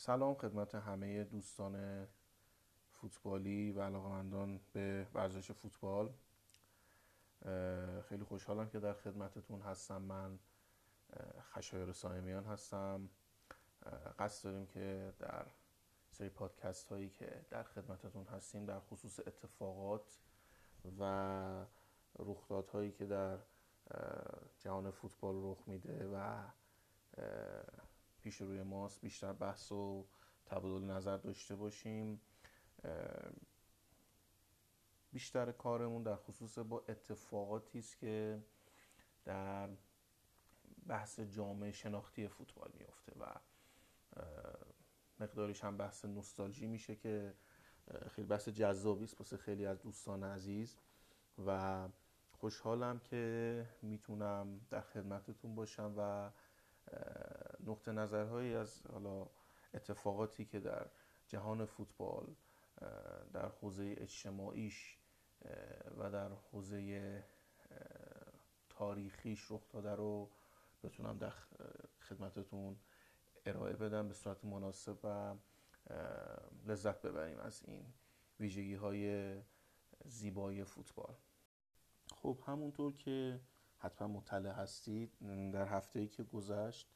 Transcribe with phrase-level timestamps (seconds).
[0.00, 2.06] سلام خدمت همه دوستان
[2.90, 6.12] فوتبالی و علاقمندان به ورزش فوتبال.
[8.08, 10.02] خیلی خوشحالم که در خدمتتون هستم.
[10.02, 10.38] من
[11.40, 13.10] خشایر سایمیان هستم.
[14.18, 15.46] قصد داریم که در
[16.10, 20.18] سری پادکست هایی که در خدمتتون هستیم در خصوص اتفاقات
[21.00, 21.66] و
[22.18, 23.38] رخدادهایی که در
[24.58, 26.44] جهان فوتبال رخ میده و
[28.20, 30.06] پیش روی ماست بیشتر بحث و
[30.46, 32.20] تبادل نظر داشته باشیم.
[35.12, 38.42] بیشتر کارمون در خصوص با اتفاقاتی است که
[39.24, 39.68] در
[40.86, 43.34] بحث جامعه شناختی فوتبال میفته و
[45.20, 47.34] مقداریش هم بحث نوستالژی میشه که
[48.10, 50.76] خیلی بحث جذابی است واسه خیلی از دوستان عزیز
[51.46, 51.88] و
[52.32, 56.30] خوشحالم که می‌تونم در خدمتتون باشم و
[57.66, 59.26] نقطه نظرهایی از حالا
[59.74, 60.86] اتفاقاتی که در
[61.28, 62.34] جهان فوتبال
[63.32, 64.98] در حوزه اجتماعیش
[65.98, 67.24] و در حوزه
[68.68, 70.30] تاریخیش رخ داده رو
[70.82, 71.32] بتونم در
[72.00, 72.76] خدمتتون
[73.46, 75.34] ارائه بدم به صورت مناسب و
[76.66, 77.84] لذت ببریم از این
[78.40, 79.36] ویژگی های
[80.04, 81.14] زیبای فوتبال.
[82.14, 83.40] خب همونطور که
[83.78, 85.12] حتما مطلع هستید
[85.52, 86.90] در هفته ای که گذشت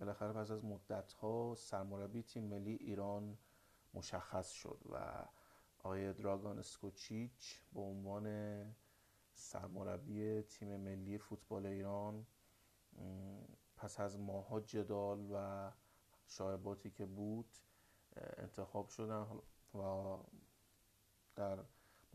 [0.00, 3.38] بالاخره پس از مدت ها سرمربی تیم ملی ایران
[3.94, 5.24] مشخص شد و
[5.78, 8.26] آقای دراگان اسکوچیچ به عنوان
[9.32, 12.26] سرمربی تیم ملی فوتبال ایران
[13.76, 15.70] پس از ماها جدال و
[16.26, 17.48] شایباتی که بود
[18.16, 19.26] انتخاب شدن
[19.74, 20.16] و
[21.34, 21.58] در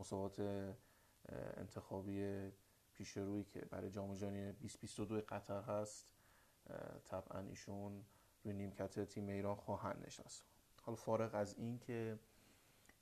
[0.00, 0.40] مسابقات
[1.56, 2.50] انتخابی
[2.94, 6.19] پیش روی که برای جام جهانی 2022 قطر هست
[7.04, 8.04] طبعا ایشون
[8.44, 10.44] روی نیمکت تیم ایران خواهند نشست.
[10.82, 12.18] حالا فارغ از این که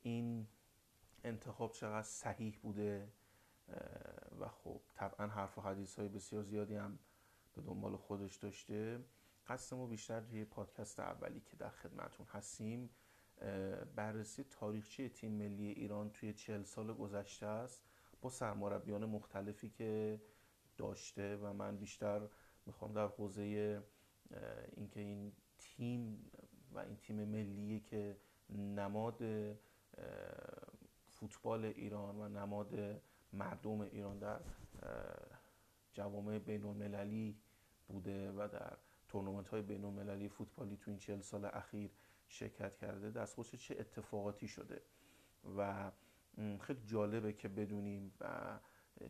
[0.03, 0.47] این
[1.25, 3.09] انتخاب چقدر صحیح بوده
[4.41, 6.99] و خب طبعا حرف و حدیث های بسیار زیادی هم
[7.55, 9.05] به دنبال خودش داشته
[9.49, 12.91] قصد ما بیشتر توی پادکست اولی که در خدمتون هستیم
[13.97, 17.83] بررسی تاریخچه تیم ملی ایران توی چهل سال گذشته است
[18.21, 20.21] با سرمربیان مختلفی که
[20.77, 22.29] داشته و من بیشتر
[22.69, 23.83] می‌خوام در حوزه
[24.77, 26.31] اینکه این تیم
[26.73, 28.17] و این تیم ملیه که
[28.51, 29.23] نماد
[31.07, 33.01] فوتبال ایران و نماد
[33.33, 34.41] مردم ایران در
[35.93, 37.37] جوامع بین المللی
[37.89, 38.77] بوده و در
[39.09, 41.91] تورنمنت های بین المللی فوتبالی تو این چهل سال اخیر
[42.29, 44.83] شرکت کرده دستخوش چه اتفاقاتی شده؟
[45.57, 45.91] و
[46.61, 48.59] خیلی جالبه که بدونیم و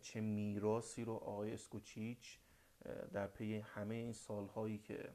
[0.00, 2.38] چه میراسی رو آقای اسکوچیچ
[3.12, 5.14] در پی همه این سالهایی که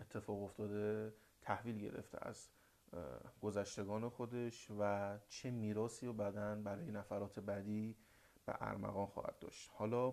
[0.00, 2.48] اتفاق افتاده تحویل گرفته از
[3.40, 7.96] گذشتگان خودش و چه میراسی رو بعدا برای نفرات بعدی
[8.46, 9.70] به ارمغان خواهد داشت.
[9.74, 10.10] حالا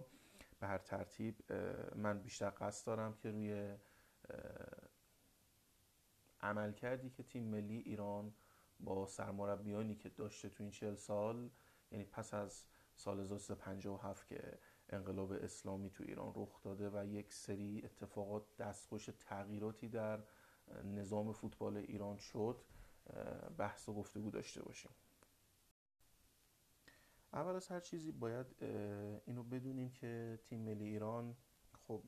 [0.60, 1.54] به هر ترتیب
[1.96, 3.78] من بیشتر قصد دارم که روی
[6.42, 8.34] عمل کردی که تیم ملی ایران
[8.80, 11.50] با سرمربیانی که داشته تو این چهل سال
[11.92, 14.60] یعنی پس از سال 1357 که
[14.94, 20.24] انقلاب اسلامی تو ایران رخ داده و یک سری اتفاقات دستخوش تغییراتی در
[20.84, 22.62] نظام فوتبال ایران شد.
[23.57, 24.91] بحث و گفتگو داشته باشیم.
[27.34, 28.63] اول از هر چیزی باید
[29.25, 31.35] اینو بدونیم که تیم ملی ایران
[31.88, 32.03] خب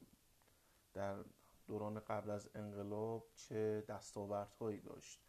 [0.93, 1.23] در
[1.67, 5.25] دوران قبل از انقلاب چه دستاوردهایی داشت.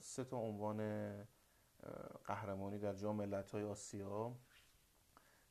[0.00, 1.10] سه تا عنوان
[2.24, 4.36] قهرمانی در جام ملت‌های آسیا.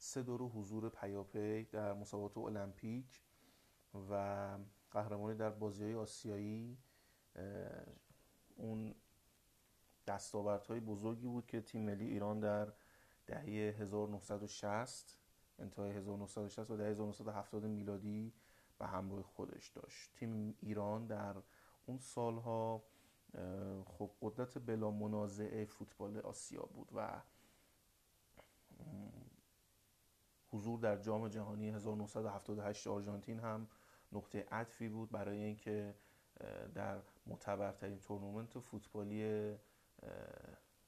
[0.06, 3.22] سه دور حضور پیاپی در مسابقات المپیک
[4.10, 4.48] و
[4.92, 6.78] قهرمانی در بازی آسیایی
[8.56, 8.96] اون
[10.08, 12.74] دستاوردهای بزرگی بود که تیم ملی ایران در
[13.28, 15.20] دهه 1960
[15.60, 18.34] انتهای 1960 و دهه 1970 میلادی
[18.80, 20.14] به همراه خودش داشت.
[20.14, 21.36] تیم ایران در
[21.86, 22.84] اون سالها
[23.86, 27.22] خب قدرت بلا منازعه فوتبال آسیا بود و
[30.56, 33.68] حضور در جام جهانی 1978 آرژانتین هم
[34.12, 35.96] نقطه عطفی بود برای اینکه
[36.74, 39.56] در معتبرترین تورنمنت فوتبالی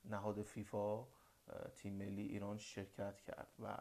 [0.06, 1.08] نهاد فیفا
[1.76, 3.78] تیم ملی ایران شرکت کرد و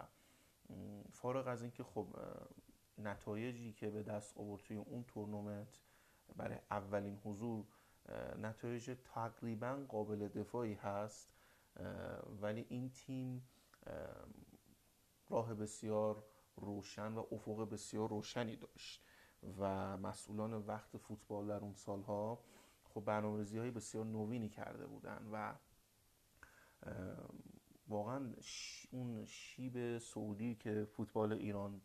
[1.13, 2.07] فارغ از اینکه خب
[2.99, 5.81] نتایجی که به دست آورد توی اون تورنمنت
[6.37, 7.65] برای اولین حضور
[8.43, 11.33] نتایج تقریبا قابل دفاعی هست
[12.41, 13.49] ولی این تیم
[15.29, 16.25] راه بسیار
[16.57, 19.05] روشن و افق بسیار روشنی داشت
[19.59, 22.45] و مسئولان وقت فوتبال در اون سالها
[22.85, 25.55] خب برنامه‌ریزی های بسیار نوینی کرده بودن و
[27.89, 28.33] واقعا
[28.91, 31.81] اون شیب سعودی که فوتبال ایران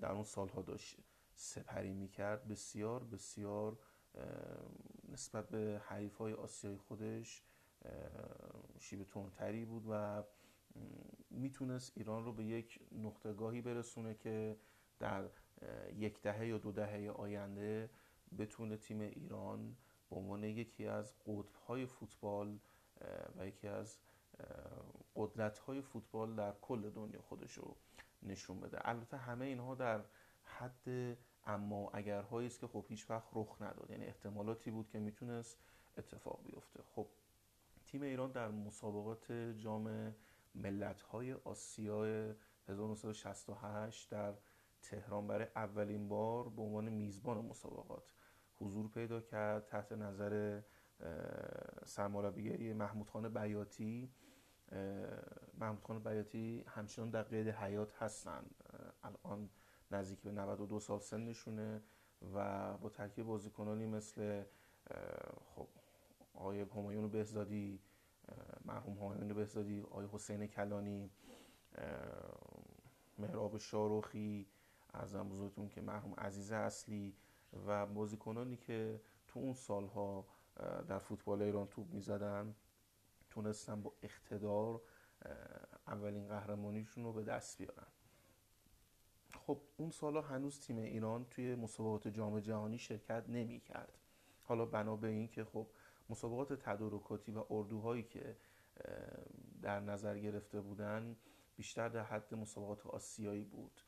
[0.00, 0.96] در اون سالها داشت
[1.34, 3.78] سپری می‌کرد بسیار بسیار
[5.08, 7.42] نسبت به حریف های آسیای خودش
[8.78, 10.22] شیب تندتری بود و
[11.30, 14.56] می‌تونست ایران رو به یک نقطهگاهی برسونه که
[14.98, 15.28] در
[15.96, 17.90] یک دهه یا دو دهه آینده
[18.38, 19.76] بتونه تیم ایران
[20.10, 22.58] به عنوان یکی از قطبهای فوتبال
[23.38, 23.98] و یکی از
[25.16, 27.76] قدرت‌های فوتبال در کل دنیا خودش رو
[28.22, 28.88] نشون بده.
[28.88, 30.04] البته همه اینها در
[30.42, 31.16] حد
[31.46, 33.90] اما اگرهایی است که خب هیچ وقت رخ نداد.
[33.90, 35.58] یعنی احتمالاتی بود که می‌تونست
[35.98, 36.82] اتفاق بیفته.
[36.82, 37.06] خب
[37.86, 40.14] تیم ایران در مسابقات جام
[40.54, 42.04] ملت‌های آسیا
[42.68, 44.34] 1968 در
[44.82, 48.12] تهران برای اولین بار به عنوان میزبان مسابقات
[48.56, 50.60] حضور پیدا کرد تحت نظر
[51.84, 54.12] سرمربیگری محمود خان بیاتی.
[55.58, 58.44] محمود خان بیاتی همچنان در قید حیات هستن
[59.02, 59.50] الان
[59.90, 61.82] نزدیک به 92 سال سنشونه
[62.34, 64.44] و با ترکیب بازیکنانی مثل
[65.44, 65.68] خب
[66.34, 67.80] آقای همایون بهزادی
[68.64, 71.10] مرحوم همایون بهزادی آقای حسین کلانی
[73.18, 74.46] مهراب شاروخی
[74.94, 77.16] ارزم بزرگتون که مرحوم عزیز اصلی
[77.66, 80.26] و بازیکنانی که تو اون سالها
[80.88, 82.54] در فوتبال ایران توپ می‌زدن
[83.30, 84.80] تونستن با اقتدار
[85.86, 87.86] اولین قهرمانیشون رو به دست بیارن.
[89.34, 93.98] خب اون سالا هنوز تیم ایران توی مسابقات جام جهانی شرکت نمی کرد
[94.42, 95.66] حالا بنا به این که خب
[96.10, 98.36] مسابقات تدارکاتی و اردوهایی که
[99.62, 101.16] در نظر گرفته بودن
[101.56, 103.80] بیشتر در حد مسابقات آسیایی بود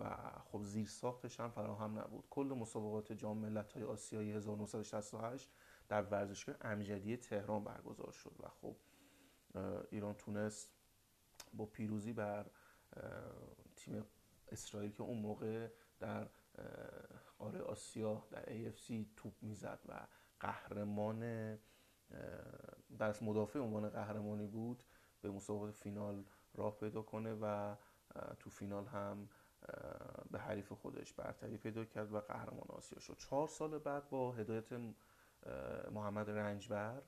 [0.00, 2.26] و خب زیر ساختش هم فراهم نبود.
[2.30, 5.50] کل مسابقات جام ملت‌های آسیایی 1968
[5.88, 8.76] در ورزشگاه امجدی تهران برگزار شد و خب
[9.90, 10.72] ایران تونست
[11.54, 12.46] با پیروزی بر
[13.76, 14.04] تیم
[14.48, 15.68] اسرائیل که اون موقع
[16.00, 16.28] در
[17.38, 20.06] قاره آسیا در AFC توپ می‌زد و
[20.40, 21.20] قهرمان
[22.98, 24.82] در مدافع عنوان قهرمانی بود
[25.22, 26.24] به مسابقات فینال
[26.54, 27.76] راه پیدا کنه و
[28.38, 29.28] تو فینال هم
[30.30, 33.16] به حریف خودش برتری پیدا کرد و قهرمان آسیا شد.
[33.16, 34.72] چهار سال بعد با هدایت
[35.90, 37.02] محمد رنجبر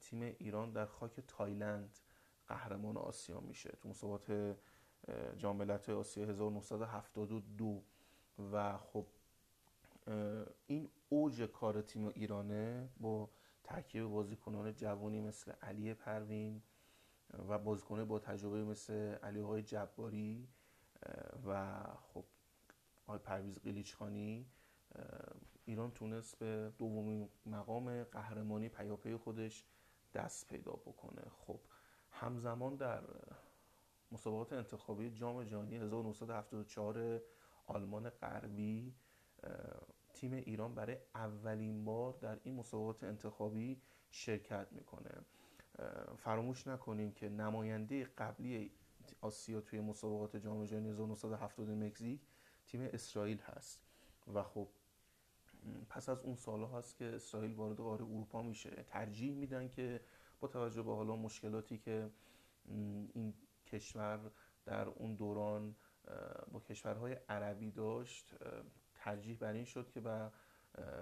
[0.00, 1.98] تیم ایران در خاک تایلند
[2.46, 3.70] قهرمان آسیا میشه.
[3.80, 4.56] تو مسابقات
[5.36, 7.84] جام ملت‌های آسیا 1972
[8.52, 9.06] و خب
[10.66, 13.30] این اوج کار تیم ایرانه با
[13.64, 16.62] ترکیب بازیکنان جوانی مثل علی پروین
[17.48, 20.48] و بازیکن با تجربه مثل علی های جباری
[21.46, 22.24] و خب
[23.06, 24.46] آقای پرویز قلیچخانی
[25.64, 29.64] ایران تونست به دومین مقام قهرمانی پیاپی خودش
[30.14, 31.22] دست پیدا بکنه.
[31.30, 31.60] خب
[32.10, 33.02] همزمان در
[34.12, 37.20] مسابقات انتخابی جام جهانی 1974
[37.66, 38.94] آلمان غربی
[40.20, 45.10] تیم ایران برای اولین بار در این مسابقات انتخابی شرکت می‌کنه.
[46.16, 48.70] فراموش نکنیم که نماینده قبلی
[49.20, 52.20] آسیا توی مسابقات جام جهانی 1970 مکزیک
[52.66, 53.80] تیم اسرائیل هست.
[54.34, 54.68] و خب
[55.88, 58.84] پس از اون سالها هست که اسرائیل وارد قاره اروپا میشه.
[58.86, 60.00] ترجیح میدن که
[60.40, 62.10] با توجه به حالا مشکلاتی که
[62.64, 63.34] این
[63.66, 64.30] کشور
[64.64, 65.76] در اون دوران
[66.52, 68.34] با کشورهای عربی داشت
[69.00, 70.32] ترجیح بر این شد که با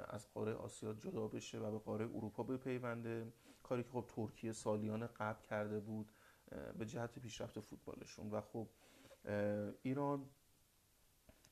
[0.08, 3.32] از قاره آسیا جدا بشه و به قاره اروپا بپیونده.
[3.62, 6.12] کاری که خب ترکیه سالیان قبل کرده بود
[6.78, 8.30] به جهت پیشرفت فوتبالشون.
[8.30, 8.68] و خب
[9.82, 10.30] ایران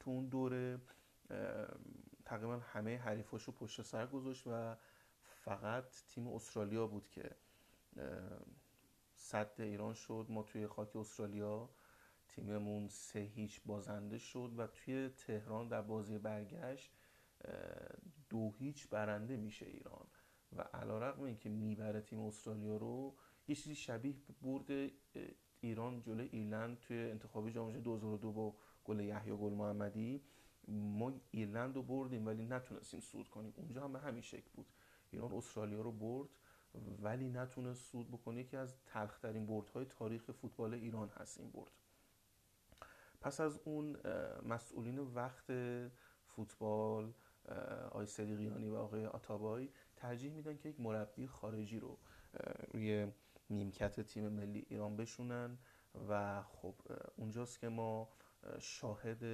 [0.01, 0.81] تو اون دوره
[2.25, 4.77] تقریبا همه حریفاشو پشت سر گذاشت و
[5.45, 7.31] فقط تیم استرالیا بود که
[9.15, 10.27] صد ایران شد.
[10.29, 11.71] ما توی خاک استرالیا
[12.37, 16.93] تیممون سه هیچ بازنده شد و توی تهران در بازی برگشت
[18.29, 20.07] دو هیچ برنده میشه ایران.
[20.53, 23.17] و علا رقم این که می‌بره تیم استرالیا رو
[23.49, 24.91] یه چیزی شبیه برد
[25.61, 30.23] ایران جلو ایرلند توی انتخابی جام جهانی 2002 با گل یحیی گل محمدی.
[30.69, 33.53] ما ایرلند رو بردیم ولی نتونستیم سود کنیم.
[33.57, 34.67] اونجا هم به همین شکل بود.
[35.11, 36.29] ایران استرالیا رو برد
[37.03, 38.41] ولی نتونست سود بکنه.
[38.41, 41.73] یکی از تلخترین بردهای تاریخ فوتبال ایران هست این برد.
[43.21, 43.97] پس از اون
[44.43, 45.53] مسئولین وقت
[46.27, 47.13] فوتبال
[47.91, 51.99] آقای صدیقیانی و آقای آتابای ترجیح میدن که یک مربی خارجی رو
[52.73, 53.13] روی
[53.51, 55.59] نیمکت تیم ملی ایران بشونن
[56.09, 56.75] و خب
[57.17, 58.09] اونجاست که ما
[58.59, 59.25] شاهد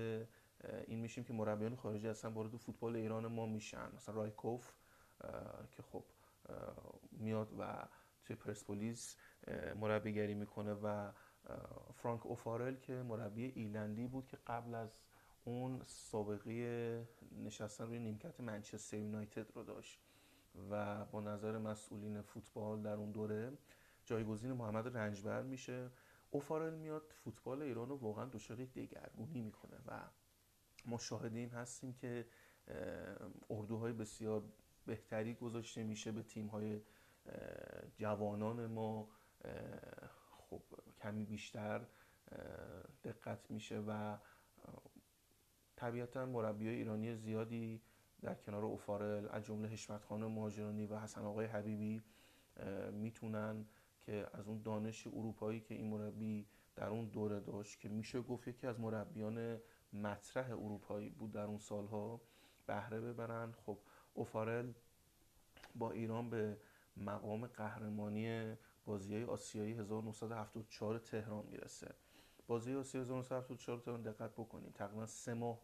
[0.86, 3.94] این میشیم که مربیان خارجی اصلا وارد فوتبال ایران ما میشن.
[3.96, 4.72] مثلا رایکوف
[5.70, 6.04] که خب
[7.12, 7.88] میاد و
[8.24, 9.16] توی پرسپولیس
[9.76, 11.12] مربیگری می‌کنه و
[11.94, 14.99] فرانک اوفارل که مربی ایلندی بود که قبل از
[15.44, 17.08] اون سابقه
[17.44, 20.00] نشستن روی نیمکت منچستر یونایتد رو داشت
[20.70, 23.52] و با نظر مسئولین فوتبال در اون دوره
[24.04, 25.90] جایگزین محمد رنجبر میشه.
[26.30, 30.00] اوفارل میاد فوتبال ایران رو واقعا دچار یک دگرگونی می‌کنه و
[30.87, 32.26] ما شاهد این هستیم که
[33.50, 34.42] اردوهای بسیار
[34.87, 36.80] بهتری گذاشته میشه به تیم‌های
[37.96, 39.08] جوانان ما.
[40.30, 40.62] خب
[41.02, 41.80] کمی بیشتر
[43.04, 44.16] دقت میشه و
[45.76, 47.82] طبیعتا مربی ایرانی زیادی
[48.21, 52.02] در کنار اوفارل از جمله حشمت خان مهاجرانی و حسن آقای حبیبی
[52.92, 53.66] می‌تونن
[54.00, 58.49] که از اون دانش اروپایی که این مربی در اون دوره داشت که میشه گفت
[58.49, 59.61] یکی از مربیان
[59.92, 62.21] مطرح اروپایی بود در اون سالها
[62.66, 63.52] بهره ببرن.
[63.52, 63.78] خب
[64.14, 64.73] اوفارل
[65.75, 66.56] با ایران به
[66.97, 71.94] مقام قهرمانی بازی های آسیایی 1974 تهران می‌رسه.
[72.46, 74.70] بازی آسیایی 1974 تهران دقت بکنیم.
[74.70, 75.60] تقریبا سه ماه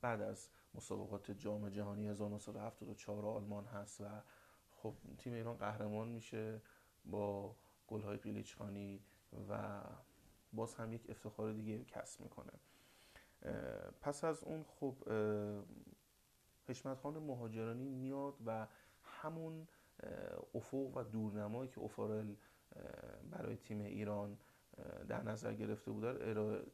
[0.00, 4.22] بعد از مسابقات جام جهانی 1974 آلمان هست و
[4.70, 6.62] خب تیم ایران قهرمان میشه
[7.04, 7.56] با
[7.88, 9.04] گل‌های قیلیچخانی
[9.48, 9.80] و
[10.52, 12.52] باز هم یک افتخار دیگه کسب می‌کنه.
[14.00, 14.96] پس از اون خب
[16.68, 18.68] حشمت خان مهاجرانی میاد و
[19.02, 19.68] همون
[20.54, 22.34] افق و دورنمایی که اوفارل
[23.30, 24.38] برای تیم ایران
[25.08, 26.04] در نظر گرفته بود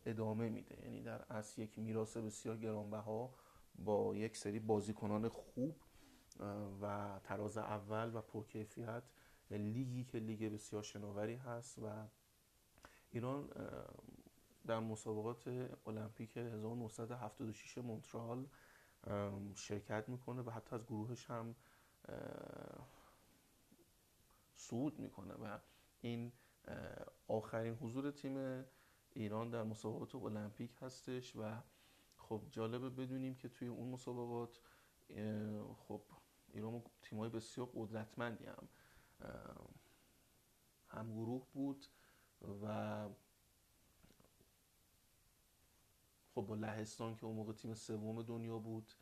[0.07, 0.79] ادامه میده.
[0.85, 3.35] یعنی در اصل یک میراث بسیار گرانبها
[3.75, 5.77] با یک سری بازیکنان خوب
[6.83, 9.03] و تراز اول و پرکیفیت
[9.51, 12.07] لیگی که لیگ بسیار شناوری هست و
[13.11, 13.49] ایران
[14.67, 18.47] در مسابقات المپیک 1976 مونترال
[19.55, 21.55] شرکت می‌کنه و حتی از گروهش هم
[24.55, 25.59] صعود می‌کنه و
[26.01, 26.33] این
[27.29, 28.65] آخرین حضور تیم
[29.11, 31.63] ایران در مسابقات المپیک هستش و
[32.17, 34.61] خب جالبه بدونیم که توی اون مسابقات
[35.77, 36.03] خب
[36.53, 38.69] ایران تیمای بسیار قدرتمندی هم
[40.89, 41.87] هم گروه بود
[42.63, 43.09] و
[46.35, 48.93] خب با لهستان که اون موقع تیم سوم دنیا بود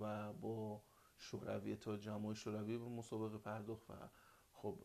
[0.00, 0.82] و با
[1.16, 3.94] شوروی تا جمعای شوروی به مسابقه پرداخت و
[4.62, 4.78] خب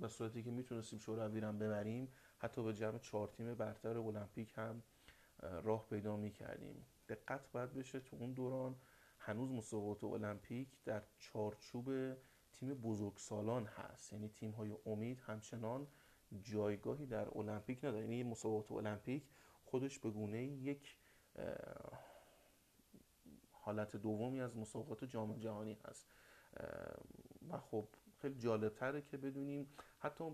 [0.00, 4.82] به صورتی که می‌تونستیم شوروی رو ببریم حتی به جمع چهار تیم برتر المپیک هم
[5.42, 6.86] راه پیدا می‌کردیم.
[7.08, 8.76] دقت باید بشه تو اون دوران
[9.18, 12.14] هنوز مسابقات المپیک در چارچوب
[12.52, 14.12] تیم بزرگسالان هست.
[14.12, 15.86] یعنی تیم های امید همچنان
[16.42, 19.28] جایگاهی در المپیک نداره یعنی مسابقات المپیک
[19.64, 20.98] خودش به گونه یک
[23.52, 26.06] حالت دومی از مسابقات جام جهانی هست.
[27.70, 29.66] خب خیلی جالب تره که بدونیم
[29.98, 30.24] حتی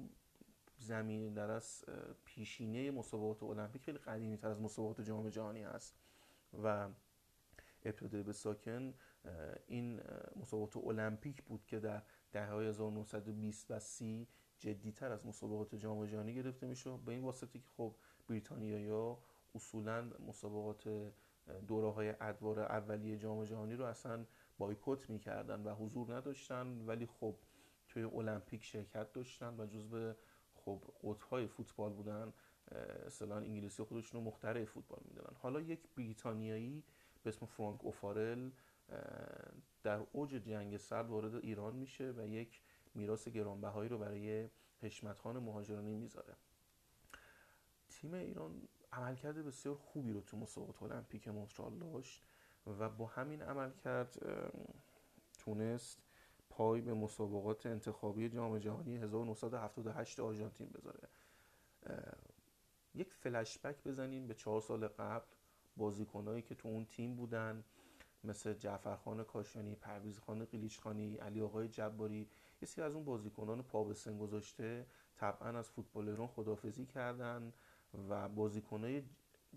[0.79, 1.85] زمین در از
[2.25, 5.95] پیشینه مسابقات المپیک خیلی قدیمی تر از مسابقات جام جهانی هست
[6.63, 6.89] و
[7.85, 8.95] ابتدای به ساکن
[9.67, 10.01] این
[10.37, 16.67] مسابقات المپیک بود که در دهه 1920 و 30 جدیتر از مسابقات جام جهانی گرفته
[16.67, 17.95] میشه به این واسطه که خب
[18.29, 19.19] بریتانیا
[19.55, 21.13] اصولا مسابقات
[21.67, 24.25] دوره های ادوار اولیه جام جهانی رو اصلا
[24.63, 27.37] بایکوت می‌کردن و حضور نداشتن ولی خب
[27.89, 30.13] توی المپیک شرکت داشتن و جزو
[30.55, 32.33] خب قطبهای فوتبال بودن.
[33.07, 35.35] اصلا انگلیسی خودشون رو مخترع فوتبال می‌دونن.
[35.35, 36.85] حالا یک بریتانیایی
[37.23, 38.51] به اسم فرانک اوفارل
[39.83, 42.63] در اوج جنگ سرد وارد ایران میشه و یک
[42.95, 44.49] میراث گرانبهایی رو برای
[44.83, 46.37] حشمت خان مهاجرانی می‌ذاره.
[47.89, 52.23] تیم ایران عملکرد بسیار خوبی رو تو مسابقات المپیک مونترال داشت.
[52.67, 54.17] و با همین عملکرد
[55.39, 55.99] تونست
[56.51, 61.09] پای به مسابقات انتخابی جام جهانی 1978 آرژانتین بذاره.
[62.95, 65.27] یک فلشبک بزنیم به چهار سال قبل
[65.77, 67.65] بازیکنهایی که تو اون تیم بودن
[68.25, 72.29] مثل جعفرخان کاشانی، پرویزخان قلیچخانی، علی آقای جباری
[72.77, 77.53] یه از اون بازیکنان پا به سن گذاشته طبعا از فوتبال ایران خدافزی کردن
[78.09, 79.03] و بازیکنهای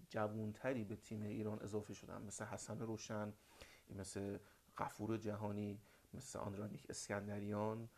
[0.10, 2.22] جوونتری به تیم ایران اضافه شدن.
[2.22, 3.34] مثل حسن روشن
[3.90, 4.38] مثل
[4.78, 5.80] قفور جهانی
[6.14, 7.90] مثل آندرانیک اسکندریان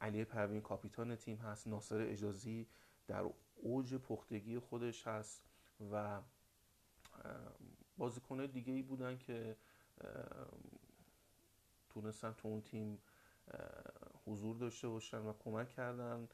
[0.00, 2.66] علی پروین کاپیتان تیم هست ناصر اجازی
[3.06, 5.48] در اوج پختگی خودش هست
[5.92, 6.20] و
[7.96, 9.56] بازیکنه دیگه ای بودن که
[11.88, 12.98] تونستن تو اون تیم
[14.26, 16.28] حضور داشته باشن و کمک کردن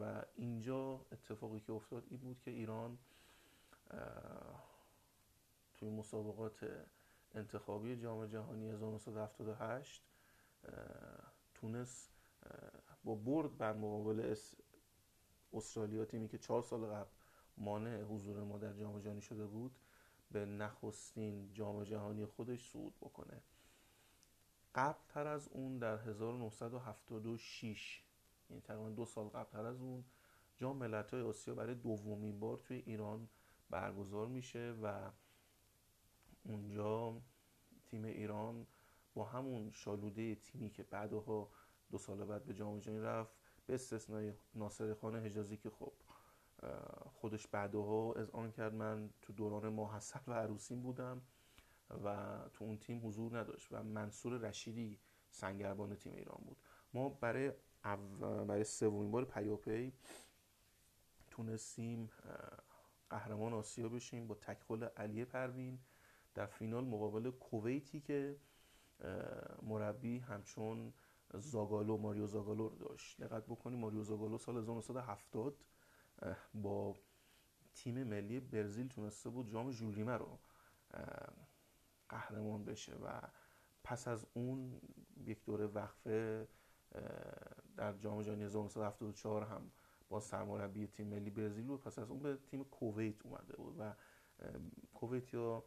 [0.00, 2.98] و اینجا اتفاقی که افتاد این بود که ایران
[5.74, 6.86] توی مسابقات
[7.34, 10.02] انتخابی جام جهانی 1978
[11.54, 12.10] تونست
[13.04, 14.36] با برد بر مقابل
[15.52, 17.10] استرالیا تیمی که چهار سال قبل
[17.56, 19.78] مانع حضور ما در جام جهانی شده بود
[20.30, 23.42] به نخستین جام جهانی خودش صعود بکنه.
[24.74, 28.02] قبل تر از اون در 1976
[28.50, 30.04] یعنی تقریبا دو سال قبل تر از اون
[30.56, 33.28] جام ملت‌های آسیا برای دومین بار توی ایران
[33.70, 35.10] برگزار میشه و
[36.42, 37.22] اونجا
[37.84, 38.66] تیم ایران
[39.14, 41.50] با همون شالوده تیمی که بعدها
[41.90, 43.32] دو سال بعد به جام جهانی رفت
[43.66, 45.92] به استثنای ناصر خان حجازی که خب
[47.06, 51.22] خودش بعدها از آن کرد من تو دوران ماحصل و عروسیم بودم
[52.04, 54.98] و تو اون تیم حضور نداشت و منصور رشیدی
[55.30, 56.56] سنگربان تیم ایران بود.
[56.92, 57.52] ما برای
[58.48, 59.92] برای سومین بار پیاپی
[61.30, 62.10] تونستیم
[63.14, 65.78] قهرمان آسیا بشیم با تکخل علی پروین
[66.34, 68.36] در فینال مقابل کویتی که
[69.62, 70.92] مربی همچون
[71.34, 73.22] زاگالو ماریو زاگالو رو داشت.
[73.22, 75.64] دقت بکنیم ماریو زاگالو سال 1970
[76.54, 76.94] با
[77.74, 80.38] تیم ملی برزیل تونسته بود جام ژولیمه رو
[82.08, 83.20] قهرمان بشه و
[83.84, 84.80] پس از اون
[85.16, 86.48] یک دوره وقفه
[87.76, 89.70] در جام جهانی 1974 هم
[90.20, 93.94] سرمربی تیم ملی برزیل بود پس از اون به تیم کویت اومده بود و
[94.94, 95.64] کویت یا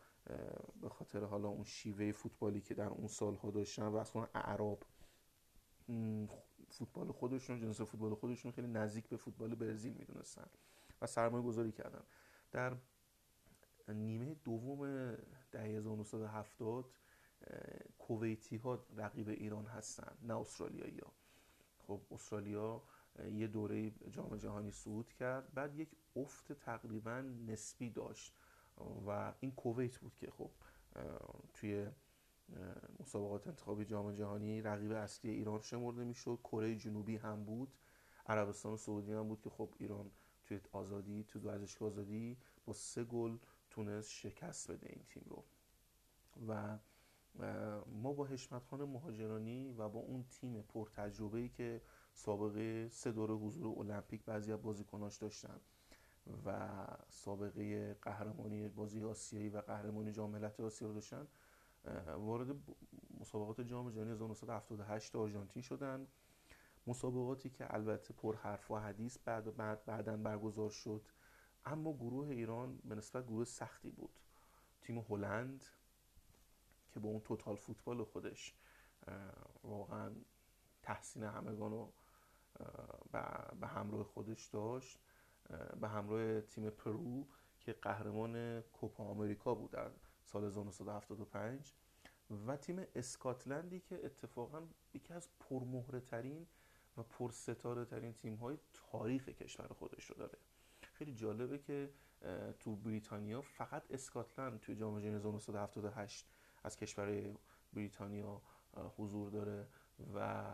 [0.81, 4.83] به خاطر حالا اون شیوه فوتبالی که در اون سالها داشتن و اصلا اعراب
[6.69, 10.47] فوتبال خودشون جنس فوتبال خودشون خیلی نزدیک به فوتبال برزیل می‌دونستن
[11.01, 12.03] و سرمایه گذاری کردن.
[12.51, 12.75] در
[13.87, 15.11] نیمه دوم
[15.51, 16.85] دهه 1970
[17.99, 21.13] کویتی ها رقیب ایران هستن نه استرالیایی ها
[21.87, 22.83] خب استرالیا
[23.33, 25.53] یه دوره جام جهانی صعود کرد.
[25.53, 28.33] بعد یک افت تقریبا نسبی داشت
[29.07, 30.51] و این کویت بود که خب
[31.53, 31.87] توی
[32.99, 36.39] مسابقات انتخابی جام جهانی رقیب اصلی ایران شمرده می‌شد.
[36.43, 37.73] کره جنوبی هم بود.
[38.25, 40.11] عربستان سعودی هم بود که خب ایران
[40.45, 43.37] توی آزادی تو ورزشگاه آزادی با سه گل
[43.69, 45.43] تونست شکست بده این تیم رو.
[46.47, 46.77] و
[47.87, 51.81] ما با حشمت خان مهاجرانی و با اون تیم پرتجربه ای که
[52.17, 55.59] سابقه سه دوره حضور المپیک بعضی از بازیکناش داشتن
[56.45, 56.67] و
[57.09, 61.27] سابقه قهرمانی بازی آسیایی و قهرمانی جام ملت آسیا رو داشتن.
[62.17, 62.55] وارد
[63.19, 66.07] مسابقات جام جهانی 1978 آرژانتین شدن.
[66.87, 71.07] مسابقاتی که البته پر حرف و حدیث بعد بعد بعدن برگزار شد.
[71.65, 74.19] اما گروه ایران به نسبت گروه سختی بود.
[74.81, 75.65] تیم هلند
[76.93, 78.53] که با اون توتال فوتبال خودش
[79.63, 80.11] واقعا
[80.81, 81.93] تحسین همگان رو
[83.61, 84.99] به همراه خودش داشت
[85.81, 87.27] به همراه تیم پرو
[87.59, 89.91] که قهرمان کوپا آمریکا بود در
[90.23, 91.73] سال 1975
[92.47, 94.61] و تیم اسکاتلندی که اتفاقا
[94.93, 96.47] یکی از پرمهره ترین
[96.97, 100.37] و پرستاره ترین تیم های تاریخ کشور خودش رو داره.
[100.93, 101.89] خیلی جالبه که
[102.59, 106.27] تو بریتانیا فقط اسکاتلند توی جام جهانی 1978
[106.63, 107.35] از کشور
[107.73, 108.41] بریتانیا
[108.97, 109.67] حضور داره
[110.13, 110.45] و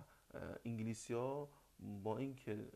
[0.65, 2.71] انگلیسیا با اینکه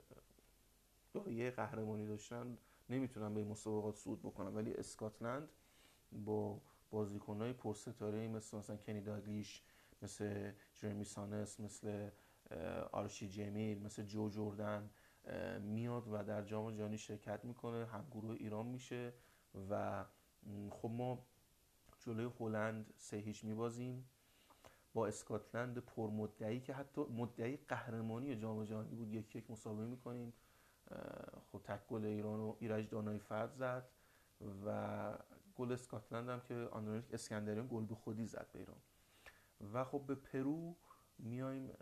[1.13, 2.57] دایه قهرمانی داشتن
[2.89, 4.53] نمی‌تونن به مسابقات صعود بکنن.
[4.53, 5.49] ولی اسکاتلند
[6.11, 9.63] با بازیکنهای پرستاره مثل مثلا کنی داگلیش
[10.01, 12.09] مثل جرمی سانس مثل
[12.91, 14.89] آرشی جمیل مثل جو جوردن
[15.61, 19.13] میاد و در جام جهانی شرکت می‌کنه هم گروه ایران میشه
[19.69, 20.05] و
[20.69, 21.25] خب ما
[21.99, 24.09] جلوی هلند سه هیچ میبازیم.
[24.97, 29.13] با اسکاتلند پرمدعی که حتی مدعی قهرمانی جام جهانی بود.
[29.13, 30.33] یک یک مسابقه می‌کنیم.
[31.51, 33.89] خب تک گل ایران و ایرج دانای فرد زد
[34.65, 35.17] و
[35.55, 38.77] گل اسکاتلند هم که آندرونیک اسکندریان گل به خودی زد به ایران.
[39.73, 40.75] و خب به پرو
[41.19, 41.73] میایم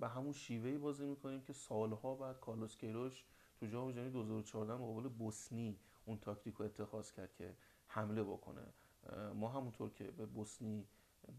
[0.00, 3.24] به همون شیوهی بازی می‌کنیم که سالها بعد کارلوس کیروش
[3.60, 7.54] تو جام جهانی 2014 مقابل بوسنی اون تاکتیک رو اتخاذ کرد که
[7.86, 8.62] حمله بکنه.
[9.34, 10.86] ما همونطور که به بوسنی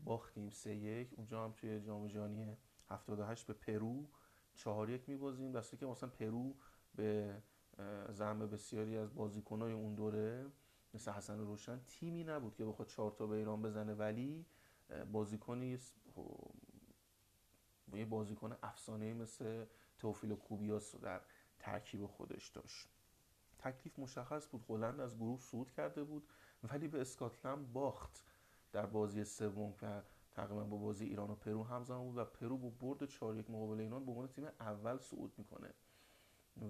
[0.04, 1.14] باختیم سه یک.
[1.18, 2.58] اونجا هم توی جام جهانی
[2.90, 4.10] 78 به پرو
[4.56, 5.52] چهار یک میبازیم.
[5.52, 6.56] دسته که مثلا پرو
[6.96, 7.42] به
[8.10, 10.46] زعم بسیاری از بازیکنای اون دوره
[10.94, 13.94] مثل حسن روشن تیمی نبود که بخواد چهار تا به ایران بزنه.
[13.94, 14.46] ولی
[15.12, 15.78] بازیکنی
[17.94, 19.66] یه بازیکن افسانه‌ای مثل
[20.00, 21.22] تئوفیلو کوبیاس در
[21.60, 22.88] ترکیب خودش داشت.
[23.60, 24.66] تکلیف مشخص بود.
[24.70, 26.30] هلند از گروه صعود کرده بود
[26.64, 28.26] ولی به اسکاتلند باخت.
[28.72, 32.70] در بازی سوم که تقریبا با بازی ایران و پرو همزمان بود و پرو با
[32.70, 35.74] برد 4 1 مقابل ایران به عنوان تیم اول صعود می‌کنه.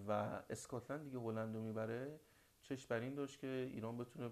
[0.08, 0.12] و
[0.50, 2.20] اسکاتلند دیگه هلند رو می‌بره.
[2.62, 4.32] چشم بر این داشت که ایران بتونه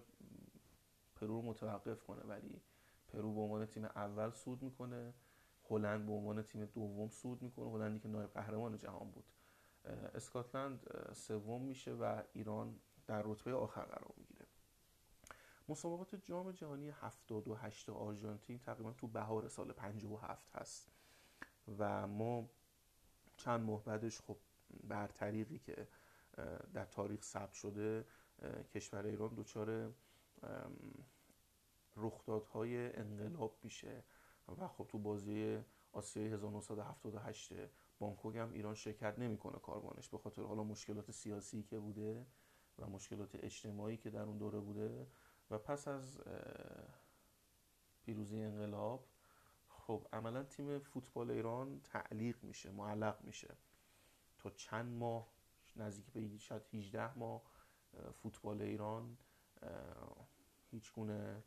[1.16, 2.62] پرو رو متوقف کنه ولی
[3.08, 5.14] پرو به عنوان تیم اول صعود می‌کنه.
[5.70, 7.72] هلند به عنوان تیم دوم صعود می‌کنه.
[7.72, 9.26] هلندی که نایب قهرمان جهان بود.
[10.16, 14.27] اسکاتلند سوم میشه و ایران در رتبه آخر قرار می‌گیره.
[15.70, 20.92] مسابقات جام جهانی 78 آرژانتین تقریبا تو بهار سال 57 هست.
[21.78, 22.50] و ما
[23.38, 24.38] چند ماه بعدش خب
[24.84, 25.88] بر طریقی که
[26.74, 28.06] در تاریخ ثبت شده
[28.74, 29.94] کشور ایران دچار
[31.96, 34.04] رخدادهای انقلاب میشه.
[34.58, 35.60] و خب تو بازی
[35.92, 37.54] آسیای 1978
[38.00, 42.26] بانکوک هم ایران شرکت نمی‌کنه کاروانش به خاطر حالا مشکلات سیاسی که بوده
[42.80, 45.08] و مشکلات اجتماعی که در اون دوره بوده.
[45.52, 46.22] و پس از
[48.02, 49.08] پیروزی انقلاب
[49.68, 53.56] خب عملا تیم فوتبال ایران تعلیق میشه معلق میشه.
[54.38, 55.28] تا چند ماه
[55.76, 57.42] نزدیک به شاید 18 ماه
[58.14, 59.18] فوتبال ایران
[60.72, 61.44] هیچ گونه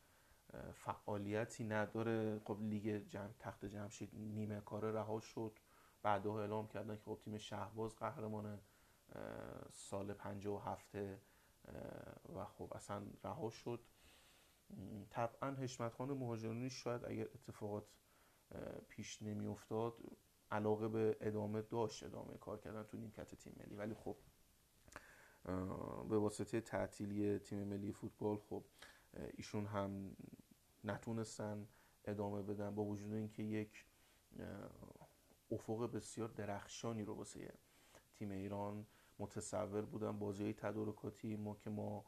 [0.72, 2.38] فعالیتی نداره.
[2.44, 5.58] خب لیگ جمع تخت جمشید نیمه کاره رها شد.
[6.02, 8.60] بعدها اعلام کردن که خب تیم شهباز قهرمان
[9.72, 10.96] سال 57
[12.34, 13.80] و خب اصلا رها شد.
[15.10, 17.84] طبعا حشمت خان مهاجرانی شاید اگر اتفاقات
[18.88, 19.94] پیش نمی افتاد
[20.50, 23.76] علاقه به ادامه داشت ادامه کار کردن تو نیمکت تیم ملی.
[23.76, 24.16] ولی خب
[26.08, 28.64] به واسطه تعطیلی تیم ملی فوتبال خب
[29.36, 30.16] ایشون هم
[30.84, 31.68] نتونستن
[32.04, 33.86] ادامه بدن با وجود اینکه یک
[35.50, 37.52] افق بسیار درخشانی رو واسه
[38.14, 38.86] تیم ایران
[39.20, 42.04] متصور بودن بازی تدارکاتی ما که ما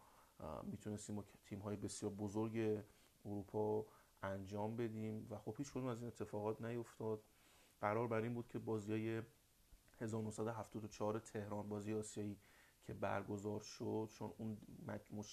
[0.62, 2.84] می‌تونستیم تیم های بسیار بزرگ
[3.24, 3.86] اروپا
[4.22, 7.22] انجام بدیم و خب هیچ کدوم از این اتفاقات نیفتاد.
[7.80, 9.22] قرار بر این بود که بازی های
[10.00, 12.38] 1974 تهران بازی آسیایی
[12.84, 14.58] که برگزار شد چون اون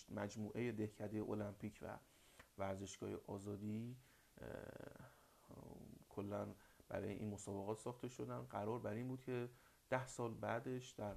[0.09, 1.97] مجموعه دهکده المپیک و
[2.57, 3.97] ورزشگاه آزادی
[6.09, 6.55] کلا
[6.89, 8.41] برای این مسابقات ساخته شدن.
[8.41, 9.49] قرار بر این بود که
[9.89, 11.15] ده سال بعدش در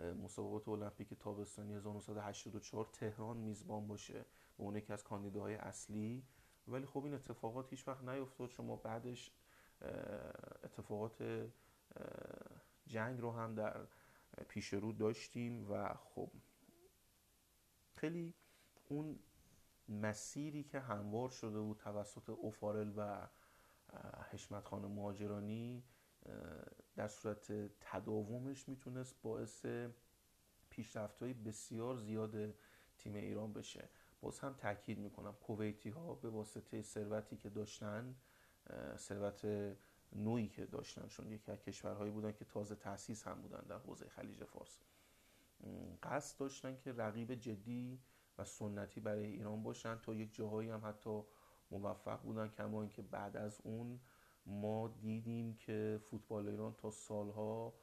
[0.00, 4.18] مسابقات المپیک تابستانی 1984 تهران میزبان باشه
[4.58, 6.26] به اون یکی از کاندیداهای اصلی.
[6.68, 8.50] ولی خب این اتفاقات هیچ وقت نیفتاد.
[8.50, 9.32] شما بعدش
[10.64, 11.48] اتفاقات
[12.86, 13.86] جنگ رو هم در
[14.48, 16.30] پیش رو داشتیم و خب
[17.94, 18.34] خیلی
[18.88, 19.18] اون
[19.88, 23.28] مسیری که هموار شده بود توسط اوفارل و
[24.30, 25.84] حشمت خان مهاجرانی
[26.96, 29.66] در صورت تداومش می‌تونست باعث
[30.70, 32.54] پیشرفت های بسیار زیاد
[32.98, 33.88] تیم ایران بشه.
[34.20, 38.16] باز هم تاکید می‌کنم کویتی ها به واسطه ثروتی که داشتن
[38.96, 39.46] ثروت
[40.12, 44.08] نوعی که داشتن چون یکی از کشورهایی بودن که تازه تاسیس هم بودن در حوزه
[44.08, 44.78] خلیج فارس.
[46.02, 48.00] قصد داشتن که رقیب جدی
[48.38, 51.22] و سنتی برای ایران باشن تا یک جاهایی هم حتی
[51.70, 54.00] موفق بودن کما اینکه بعد از اون
[54.46, 57.74] ما دیدیم که فوتبال ایران تا سالها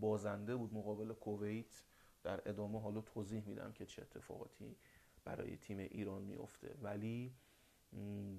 [0.00, 1.84] بازنده بود مقابل کویت.
[2.22, 4.76] در ادامه حالا توضیح میدم که چه اتفاقاتی
[5.24, 7.34] برای تیم ایران میفته ولی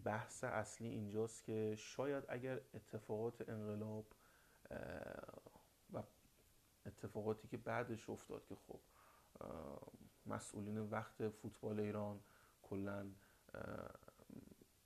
[0.04, 4.06] بحث اصلی اینجاست که شاید اگر اتفاقات انقلاب
[5.94, 6.04] و
[6.86, 8.80] اتفاقاتی که بعدش افتاد که خب
[10.26, 12.20] مسئولین وقت فوتبال ایران
[12.62, 13.12] کلا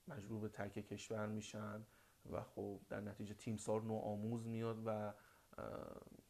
[0.08, 1.86] مجبور به ترک کشور میشن
[2.31, 5.13] و خب در نتیجه تیمسار نوآموز میاد و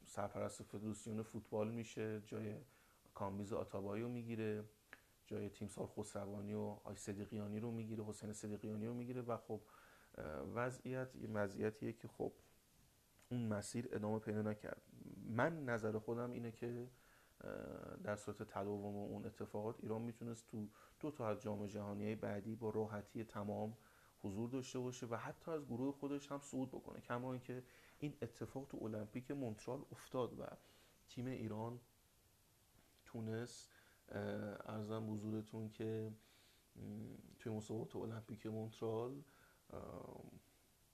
[0.06, 2.56] سرپرست فدراسیون فوتبال میشه جای
[3.14, 4.64] کامبیز آتابایی رو می‌گیره
[5.26, 9.62] جای تیمسار خسروانی و آقای صدیقیانی رو می‌گیره حسین صدیقیانی رو می‌گیره و خب
[10.56, 12.34] وضعیت یه وضعیتیه که خب
[13.32, 14.82] اون مسیر ادامه پیدا نکرد.
[15.28, 16.88] من نظر خودم اینه که
[18.04, 20.68] در صورت تداوم اون اتفاقات ایران می‌تونست تو
[21.00, 23.78] دو تا از جام جهانی بعدی با راحتی تمام
[24.26, 27.02] حضور داشته باشه و حتی از گروه خودش هم صعود بکنه.
[27.02, 27.64] کما اینکه
[28.00, 30.48] این اتفاق تو المپیک مونترال افتاد و
[31.10, 31.80] تیم ایران
[33.06, 33.70] تونست
[34.66, 36.12] ارزم بزرگتون که
[37.40, 39.24] توی مسابقات المپیک مونترال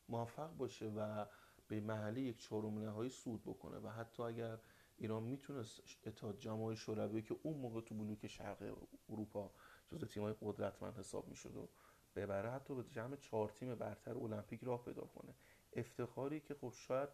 [0.09, 1.25] موفق باشه و
[1.67, 4.59] به محله یک چهارم نهایی صعود بکنه و حتی اگر
[4.97, 8.77] ایران می‌تونست اتحاد جماهیر شوروی که اون موقع تو بلوک شرق
[9.09, 9.51] اروپا
[9.91, 11.69] جزو تیم‌های قدرتمند حساب می‌شد و
[12.15, 15.33] ببره حتی به جمع چهار تیم برتر المپیک راه پیدا کنه.
[15.73, 17.09] افتخاری که خب شاید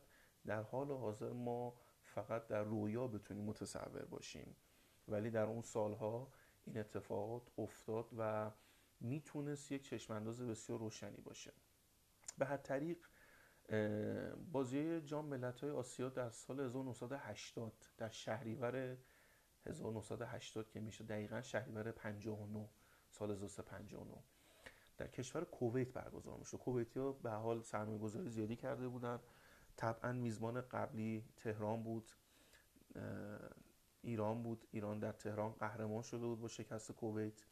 [0.46, 4.56] در حال حاضر ما فقط در رویا بتونیم متصور باشیم.
[5.08, 6.34] ولی در اون سالها
[6.66, 8.52] این اتفاقات افتاد و
[9.00, 11.54] می‌تونست یک چشمانداز بسیار روشنی باشه.
[12.38, 12.98] به هر طریق
[14.52, 18.98] بازی جام ملت‌های آسیا در سال 1980 در شهریور
[19.66, 22.70] 1980 که میشه دقیقا شهریور 59
[23.10, 24.24] سال 1359
[24.98, 29.20] در کشور کویت برگزار میشه کویتی ها به حال سرمایه گذاری زیادی کرده بودن.
[29.76, 32.12] طبعا میزبان قبلی تهران بود.
[34.02, 34.68] ایران بود.
[34.72, 37.46] ایران در تهران قهرمان شده بود با شکست کویت.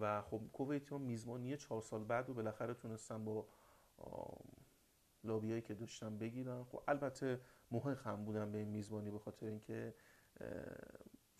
[0.00, 3.48] و خب کویتی ها میزبانی چهار سال بعد و بالاخره تونستن با
[5.24, 6.64] لابیایی که داشتن بگیرن.
[6.64, 9.94] خب البته محق هم بودن به این میزبانی به خاطر اینکه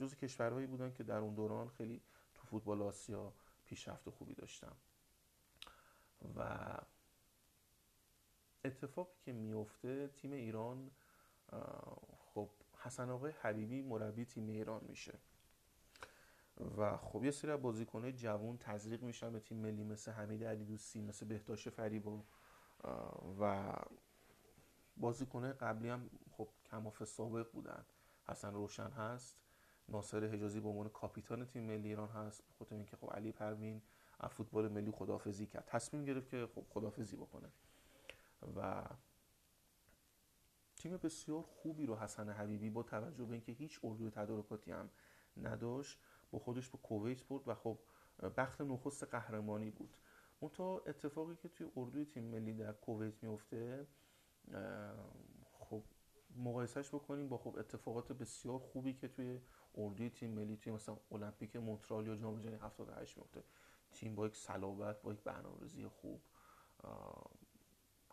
[0.01, 2.03] جز کشورهایی بودن که در اون دوران خیلی
[2.35, 3.33] تو فوتبال آسیا
[3.67, 4.73] پیشرفت خوبی داشتن.
[6.37, 6.59] و
[8.65, 10.91] اتفاقی که میفته تیم ایران
[12.19, 15.19] خب حسن آقای حبیبی مربی تیم ایران میشه.
[16.77, 21.01] و خب یه سری بازیکنهای جوان تزریق میشن به تیم ملی مثل حمید علی دوستی
[21.01, 22.21] مثل بهداشت فریبا.
[23.41, 23.75] و
[24.97, 27.85] بازیکنهای قبلی هم خب کماف سابق بودن.
[28.29, 29.37] حسن روشن هست.
[29.89, 33.83] ناصر حجازی به عنوان کاپیتان تیم ملی ایران هست خاطر اینکه خب علی پروین
[34.21, 35.65] از فوتبال ملی خدافزی کرد.
[35.67, 37.49] تصمیم گرفت که خب خدافزی بکنه.
[38.57, 38.85] و
[40.77, 44.91] تیم بسیار خوبی رو حسن حبیبی با توجه به اینکه هیچ اردوی تدارکاتی هم
[45.37, 45.99] نداشت
[46.31, 47.79] با خودش به کویت برد و خب
[48.37, 49.97] بخت نخست قهرمانی بود.
[50.43, 53.87] منتها اتفاقی که توی اردوی تیم ملی در کویت میفته
[55.53, 55.83] خب
[56.37, 59.41] مقایسهش بکنیم با خب اتفاقات بسیار خوبی که توی
[59.75, 63.45] اردوی تیم ملی توی مثلا المپیک مونترال یا جام جهانی 78 میفته
[63.93, 66.23] تیم با یک صلابت با یک برنامه‌ریزی خوب.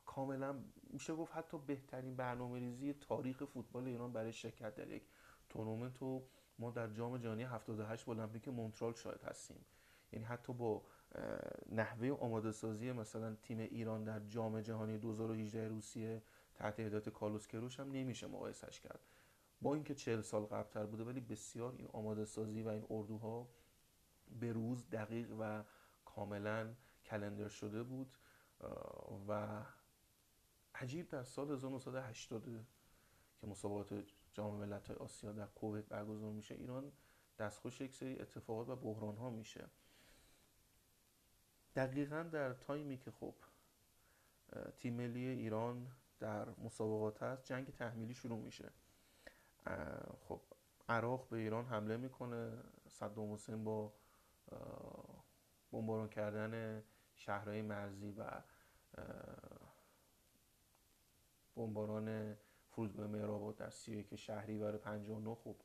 [0.05, 0.59] کاملا
[0.89, 5.03] میشه گفت حتی بهترین برنامه ریزی تاریخ فوتبال ایران برای شرکت در یک
[5.49, 6.23] تورنمنت و
[6.59, 9.65] ما در جام جهانی 78 با المپیک مونترال شاهد هستیم.
[10.11, 10.81] یعنی حتی با
[11.71, 16.21] نحوه آماده سازی مثلا تیم ایران در جام جهانی 2018 روسیه
[16.55, 18.99] تحت هدایت کارلوس کروش هم نمیشه مقایسش کرد.
[19.61, 23.47] با اینکه 40 سال قبلتر بوده ولی بسیار این آماده سازی و این اردوها
[24.39, 25.63] به روز دقیق و
[26.06, 26.74] کاملا
[27.06, 28.17] کلندر شده بود
[29.28, 29.62] و
[30.76, 32.43] عجیب در سال 1980
[33.41, 36.91] که مسابقات جام ملت‌های آسیا در کویت برگزار میشه ایران
[37.39, 39.69] دستخوش یک سری اتفاقات و بحران ها میشه.
[41.76, 43.36] دقیقا در تایمی که خب
[44.78, 48.71] تیم ملی ایران در مسابقات هست جنگ تحمیلی شروع میشه.
[50.21, 50.41] خب
[50.89, 53.93] عراق به ایران حمله می‌کنه صدام حسین با
[55.71, 56.84] بمباران کردن
[57.15, 58.41] شهرهای مرزی و
[61.55, 62.38] بمباران
[62.69, 65.55] فرودگاه مهرآباد در سی که شهری برای 59 خب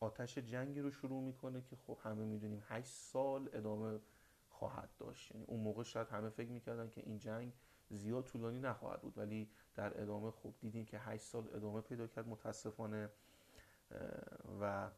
[0.00, 4.00] آتش جنگی رو شروع می‌کنه که خب همه می‌دونیم 8 سال ادامه
[4.48, 5.30] خواهد داشت.
[5.30, 7.52] یعنی اون موقع شاید همه فکر می‌کردن که این جنگ
[7.90, 12.28] زیاد طولانی نخواهد بود ولی در ادامه خب دیدیم که 8 سال ادامه پیدا کرد
[12.28, 13.10] متاسفانه
[14.60, 14.90] و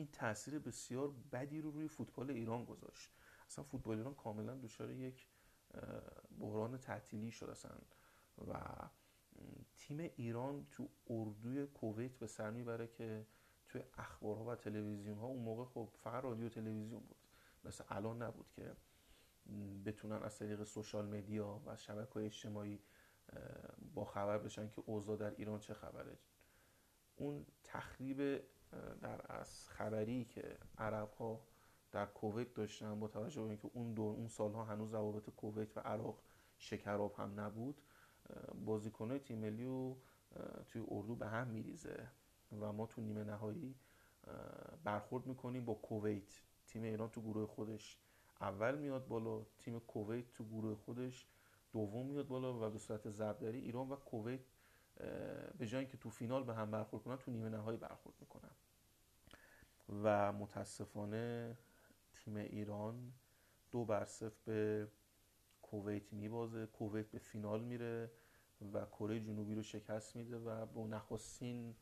[0.00, 3.10] این تاثیر بسیار بدی رو روی فوتبال ایران گذاشت.
[3.46, 5.26] اصلا فوتبال ایران کاملا دچار یک
[6.38, 7.70] بحران تعطیلی شد اصلا.
[8.48, 8.54] و
[9.76, 13.26] تیم ایران تو اردوی کویت به سر می‌بره که
[13.68, 17.16] توی اخبارها و تلویزیون ها اون موقع خب فقط رادیو تلویزیون بود.
[17.64, 18.76] مثل الان نبود که
[19.84, 22.80] بتونن از طریق سوشال مدیا و شبکه اجتماعی
[23.94, 26.18] با خبر بشن که اوضاع در ایران چه خبره.
[27.16, 28.42] اون تخریب
[29.02, 31.40] در از خبری که عرب ها
[31.92, 35.80] در کویت داشتن با توجه به اینکه اون دور اون سالها هنوز روابط کویت و
[35.80, 36.22] عراق
[36.58, 37.82] شکراب هم نبود
[38.64, 39.94] بازیکنهای تیم ملی و
[40.68, 42.08] توی اردو به هم میریزه
[42.60, 43.74] و ما تو نیمه نهایی
[44.84, 46.42] برخورد می‌کنیم با کویت.
[46.66, 47.98] تیم ایران تو گروه خودش
[48.40, 51.26] اول میاد بالا تیم کویت تو گروه خودش
[51.72, 54.40] دوم میاد بالا و به صورت ضربدری ایران و کویت
[55.58, 58.50] به جای اینکه تو فینال به هم برخورد کنن تو نیمه نهایی برخورد می‌کنن.
[60.02, 61.56] و متاسفانه
[62.14, 63.12] تیم ایران
[63.70, 64.88] دو بر صفر به
[65.62, 66.66] کویت میبازه.
[66.66, 68.10] کویت به فینال میره
[68.72, 71.74] و کره جنوبی رو شکست میده و با نخستین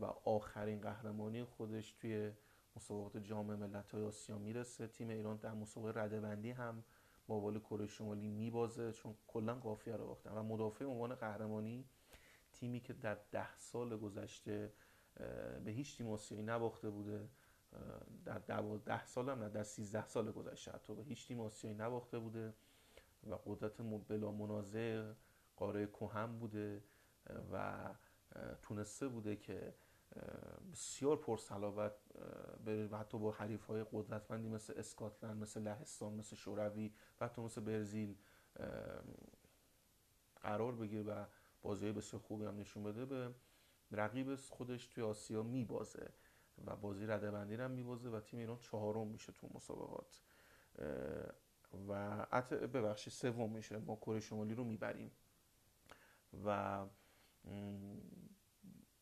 [0.00, 2.32] و آخرین قهرمانی خودش توی
[2.76, 4.86] مسابقات جام ملت‌های آسیا می‌رسه.
[4.86, 6.84] تیم ایران در مسابقه رده‌بندی هم
[7.26, 10.30] با بال کره شمالی میبازه چون کلا قافیه رو باختن.
[10.30, 11.84] و مدافع عنوان قهرمانی
[12.62, 14.72] تیمی که در ده سال گذشته
[15.64, 17.28] به هیچ تیم آسیایی نباخته بوده.
[18.24, 18.38] در
[18.78, 22.54] ده سال هم نه در سیزده سال گذشته حتی به هیچ تیم آسیایی نباخته بوده.
[23.30, 25.12] و قدرت بلا منازع
[25.56, 26.82] قاره کوهم بوده.
[27.52, 27.84] و
[28.62, 29.74] تونسته بوده که
[30.72, 31.94] بسیار پرسلابت
[32.64, 37.60] بره حتی با حریف های قدرتمندی مثل اسکاتلند مثل لهستان مثل شوروی و حتی مثل
[37.60, 38.16] برزیل
[40.42, 41.02] قرار بگیره.
[41.02, 41.24] و
[41.62, 43.34] بازی بسیار خوبی هم نشون بده به
[43.90, 46.12] رقیب خودش توی آسیا میبازه
[46.66, 50.20] و بازی رده بندی هم میبازه و تیم ایران چهارم میشه تو مسابقات.
[51.88, 53.78] و ببخشید سوم میشه.
[53.78, 55.10] ما کره شمالی رو می‌بریم.
[56.44, 56.86] و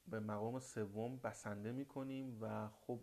[0.07, 3.01] به مقام سوم بسنده می‌کنیم و خب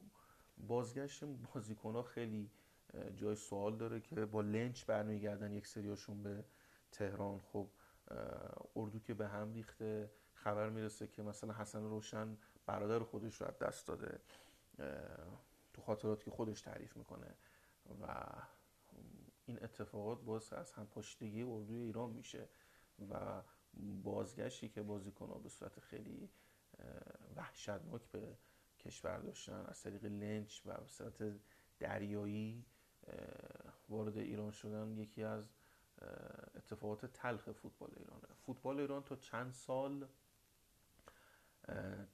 [0.57, 2.51] بازگشت بازیکن ها خیلی
[3.15, 6.43] جای سوال داره که با لنچ برمیگردن یک سریاشون به
[6.91, 7.39] تهران.
[7.39, 7.67] خب
[8.75, 13.59] اردو که به هم ریخته خبر می‌رسه که مثلا حسن روشن برادر خودش رو از
[13.59, 14.21] دست داده
[15.73, 17.35] تو خاطرات که خودش تعریف می‌کنه.
[18.01, 18.25] و
[19.45, 22.49] این اتفاقات باعث از هم پاشتگی اردوی ایران میشه
[23.09, 23.41] و
[24.03, 26.29] بازگشتی که بازیکن ها به صورت خیلی
[27.35, 28.37] وحشتناک به
[28.79, 31.39] کشور داشتن از طریق لنچ و به صورت
[31.79, 32.65] دریایی
[33.89, 35.53] وارد ایران شدن یکی از
[36.55, 40.07] اتفاقات تلخ فوتبال ایرانه فوتبال ایران تا چند سال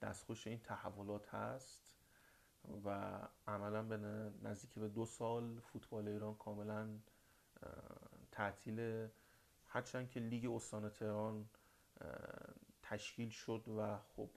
[0.02, 1.94] دستخوش این تحولات هست
[2.84, 3.96] و عملا به
[4.42, 6.98] نزدیک به دو سال فوتبال ایران کاملا
[8.32, 9.08] تعطیل.
[9.66, 11.48] هرچند که لیگ استان تهران
[12.82, 14.30] تشکیل شد و خب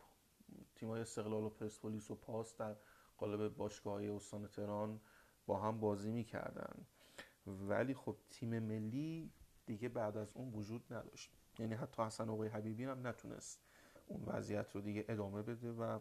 [0.76, 2.76] تیمای استقلال و پرسپولیس و پاس در
[3.18, 5.02] قالب باشگاه استان تهران
[5.46, 6.86] با هم بازی می‌کردن.
[7.48, 9.32] ولی خب تیم ملی
[9.66, 11.32] دیگه بعد از اون وجود نداشت.
[11.60, 13.60] یعنی حتی حسن آقای حبیبی هم نتونست
[14.08, 16.00] اون وضعیت رو دیگه ادامه بده و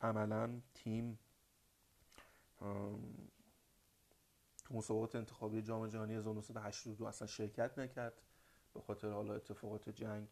[0.00, 1.18] عملا تیم
[4.64, 8.22] تو مسابقات انتخابی جام جهانی 1982 اصلا شرکت نکرد
[8.74, 10.28] به خاطر حالا اتفاقات جنگ.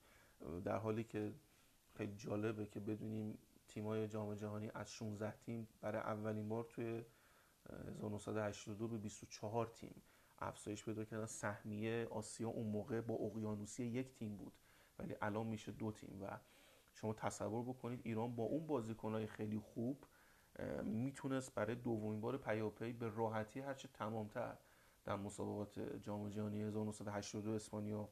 [0.64, 1.32] در حالی که
[1.94, 7.04] خیلی جالبه که بدونیم تیمای جام جهانی از 16 تیم برای اولین بار توی
[7.70, 10.02] 1982 به 24 تیم.
[10.38, 14.52] افزایش پیدا کردن سهمیه آسیا اون موقع با اقیانوسی یک تیم بود
[14.98, 16.22] ولی الان میشه دو تیم.
[16.22, 16.38] و
[16.94, 20.04] شما تصور بکنید ایران با اون بازیکنهای خیلی خوب
[20.84, 24.56] می‌تونست برای دومین بار پیاپی به راحتی هرچه تمامتر
[25.04, 28.08] در مسابقات جام جهانی 1982 اسپانیا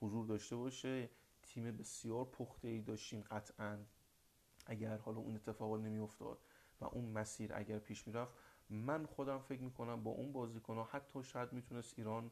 [0.00, 1.10] حضور داشته باشه.
[1.42, 3.78] تیم بسیار پخته ای داشتیم قطعا.
[4.66, 6.38] اگر حالا اون اتفاق نمی افتاد
[6.80, 8.34] و اون مسیر اگر پیش می‌رفت
[8.70, 12.30] من خودم فکر می‌کنم با اون بازیکن ها حتی شاید می‌تونست ایران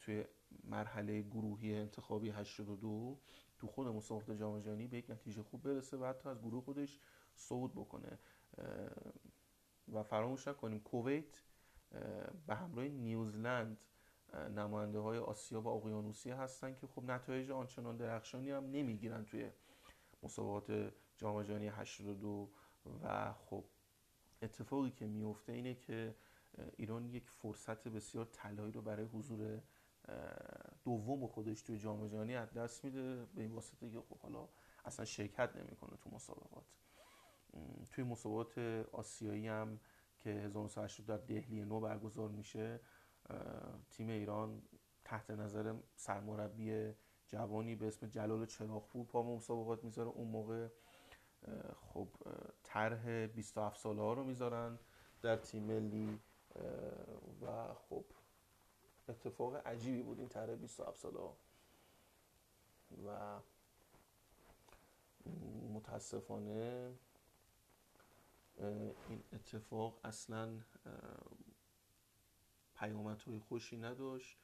[0.00, 0.24] توی
[0.64, 3.18] مرحله گروهی انتخابی 82
[3.58, 6.98] تو خود مسابقات جام جهانی به یک نتیجه خوب برسه و حتی از گروه خودش
[7.34, 8.18] صعود بکنه.
[9.92, 11.42] و فراموش نکنیم کویت
[12.46, 13.84] به همراه نیوزلند
[14.56, 19.50] نماینده های آسیا و اقیانوسی هستن که خب نتایج آنچنان درخشانی هم نمی‌گیرن توی
[20.22, 22.50] مسابقات جام جهانی 82
[23.02, 23.64] و خب
[24.42, 26.14] اتفاقی که میفته اینه که
[26.76, 29.60] ایران یک فرصت بسیار طلایی رو برای حضور
[30.84, 34.48] دوم خودش توی جام جهانی از دست میده به این واسطه که خب حالا
[34.84, 36.64] اصلا شرکت نمی‌کنه تو مسابقات.
[37.90, 38.58] توی مسابقات
[38.92, 39.80] آسیایی هم
[40.18, 42.80] که 1980 در دهلی نو برگزار میشه
[43.90, 44.62] تیم ایران
[45.04, 46.92] تحت نظر سرمربی
[47.26, 50.08] جوانی به اسم جلال چراغپور پا مسابقات می‌ذاره.
[50.08, 50.68] اون موقع
[51.76, 52.08] خب
[52.62, 54.78] طرح 27 ساله ها رو می‌ذارن
[55.22, 56.20] در تیم ملی
[57.42, 58.04] و خب
[59.08, 61.36] اتفاق عجیبی بود این طرح 27 ساله ها.
[63.06, 63.40] و
[65.74, 66.94] متاسفانه
[69.08, 70.60] این اتفاق اصلا
[72.74, 74.36] پیامدهای خوشی نداشت.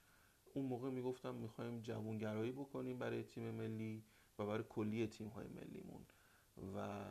[0.54, 4.04] اون موقع می‌گفتم می‌خوایم جوانگرایی بکنیم برای تیم ملی
[4.38, 6.06] و برای کلی تیم های ملیمون.
[6.76, 7.04] و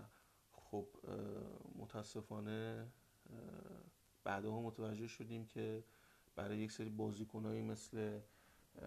[0.52, 0.88] خب
[1.76, 2.88] متاسفانه
[4.24, 5.84] بعدها متوجه شدیم که
[6.36, 8.20] برای یک سری بازیکنایی مثل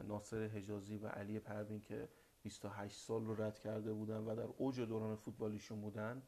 [0.05, 2.09] ناصر حجازی و علی پروین که
[2.43, 6.23] 28 سال رو رد کرده بودن و در اوج دوران فوتبالیشون بودن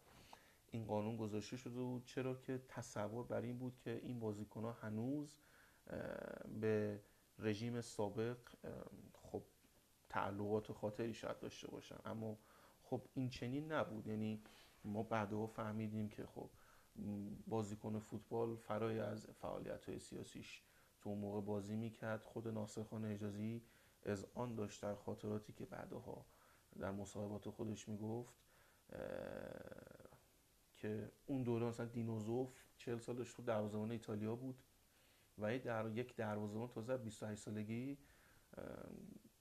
[0.70, 2.04] این قانون گذاشته شده بود.
[2.04, 5.36] چرا که تصور بر این بود که این بازیکنها هنوز
[6.60, 7.00] به
[7.38, 8.36] رژیم سابق
[9.22, 9.42] خب
[10.08, 11.98] تعلقات خاطری شاید داشته باشن.
[12.04, 12.38] اما
[12.90, 14.06] خب این چنین نبود.
[14.06, 14.42] یعنی
[14.84, 16.50] ما بعدها فهمیدیم که خب
[17.46, 20.62] بازیکن فوتبال فرای از فعالیت های سیاسیش
[21.00, 22.22] تو اون موقع بازی می‌کرد.
[22.22, 23.62] خود ناصر خان اجازی
[24.02, 26.26] از آن داشت در خاطراتی که بعدها
[26.78, 28.34] در مصاحبات خودش می‌گفت
[30.76, 34.62] که اون دوران مثلا دینوزوف 40 سالش تو دروازه‌بان ایتالیا بود
[35.38, 37.98] و در یک دروازه‌بان تازه 28 سالگی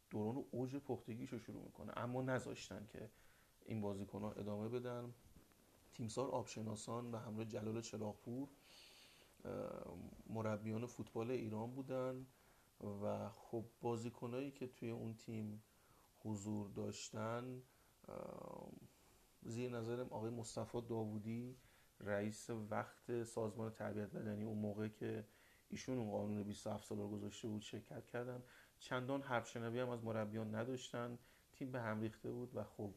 [0.09, 1.97] دوران اوج پختگیش رو شروع می‌کنه.
[1.97, 3.09] اما نذاشتن که
[3.69, 5.13] این بازیکن ها ادامه بدن.
[5.91, 8.47] تیمسار آبشناسان و همراه جلال چراغپور
[10.29, 12.25] مربیان فوتبال ایران بودن
[13.03, 15.63] و خب بازیکنایی که توی اون تیم
[16.23, 17.61] حضور داشتن
[19.41, 21.57] زیر نظرم آقای مصطفی داوودی
[21.99, 25.25] رئیس وقت سازمان تربیت بدنی اون موقع که
[25.69, 28.43] ایشون اون قانون 27 سال رو گذاشته بود شرکت کردن.
[28.79, 31.19] چندان حرف شنوی هم از مربیان نداشتن.
[31.53, 32.93] تیم به هم ریخته بود و خب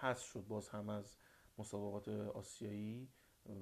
[0.00, 1.16] حذف شد باز هم از
[1.58, 3.08] مسابقات آسیایی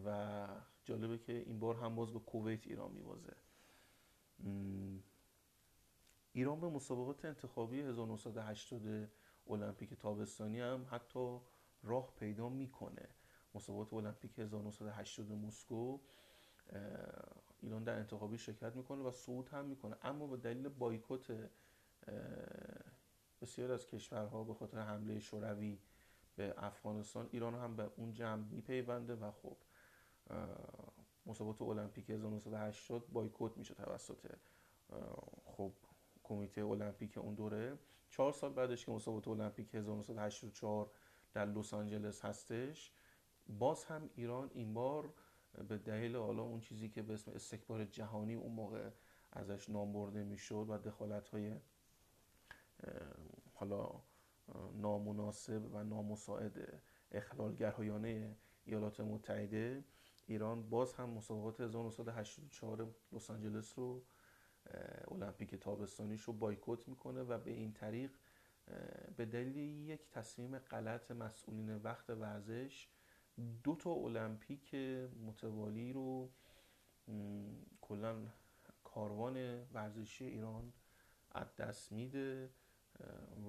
[0.04, 0.48] و
[0.84, 3.36] جالبه که این بار هم باز به کویت ایران میوازه
[6.32, 9.08] ایران به مسابقات انتخابی 1980
[9.48, 11.40] المپیک تابستانی هم حتی
[11.82, 13.08] راه پیدا می‌کنه.
[13.54, 16.00] مسابقات المپیک 1980 مسکو
[17.60, 19.96] ایران در انتخابی شرکت می‌کنه و صعود هم می‌کنه.
[20.02, 21.50] اما به دلیل بایکوت
[23.40, 25.78] بسیار از کشورها به خاطر حمله شوروی
[26.36, 29.56] به افغانستان ایران هم به اون جمع میپیونده و خب
[31.26, 34.34] مسابقات المپیک 1980 بایکوت میشه توسط
[35.44, 35.72] خب
[36.22, 37.78] کمیته المپیک اون دوره.
[38.10, 40.90] چهار سال بعدش که مسابقات المپیک 1984
[41.32, 42.92] در لس آنجلس هستش
[43.58, 45.12] باز هم ایران این بار
[45.68, 48.90] به دلیل حالا اون چیزی که به اسم استکبار جهانی اون موقع
[49.32, 51.56] ازش نام برده می‌شد و دخالت های
[53.54, 53.90] حالا
[54.74, 59.84] نامناسب و نامساعد اخلالگرایانه ایالات متحده
[60.26, 64.04] ایران باز هم مسابقات 1984 لس آنجلس رو
[65.08, 68.10] المپیک تابستانیش رو بایکوت می‌کنه و به این طریق
[69.16, 69.56] به دلیل
[69.88, 72.88] یک تصمیم غلط مسئولین وقت ورزش
[73.64, 74.74] دو تا المپیک
[75.26, 76.30] متوالی رو
[77.80, 78.16] کلا
[78.84, 80.72] کاروان ورزشی ایران
[81.30, 82.50] از دست میده.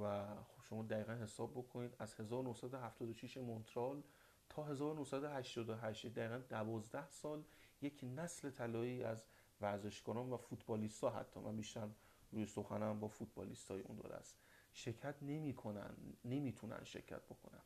[0.01, 4.03] و خب شما دقیقا حساب بکنید از 1976 مونترال
[4.49, 7.43] تا 1988 دقیقا 12 سال
[7.81, 9.23] یک نسل طلایی از
[9.61, 11.87] ورزشکاران و فوتبالیست ها حتی من بیشتر
[12.31, 14.37] روی سخنم با فوتبالیست های اون دوره است.
[14.73, 15.95] شرکت نمی‌کنن
[16.25, 17.61] نمی‌تونن شرکت بکنن.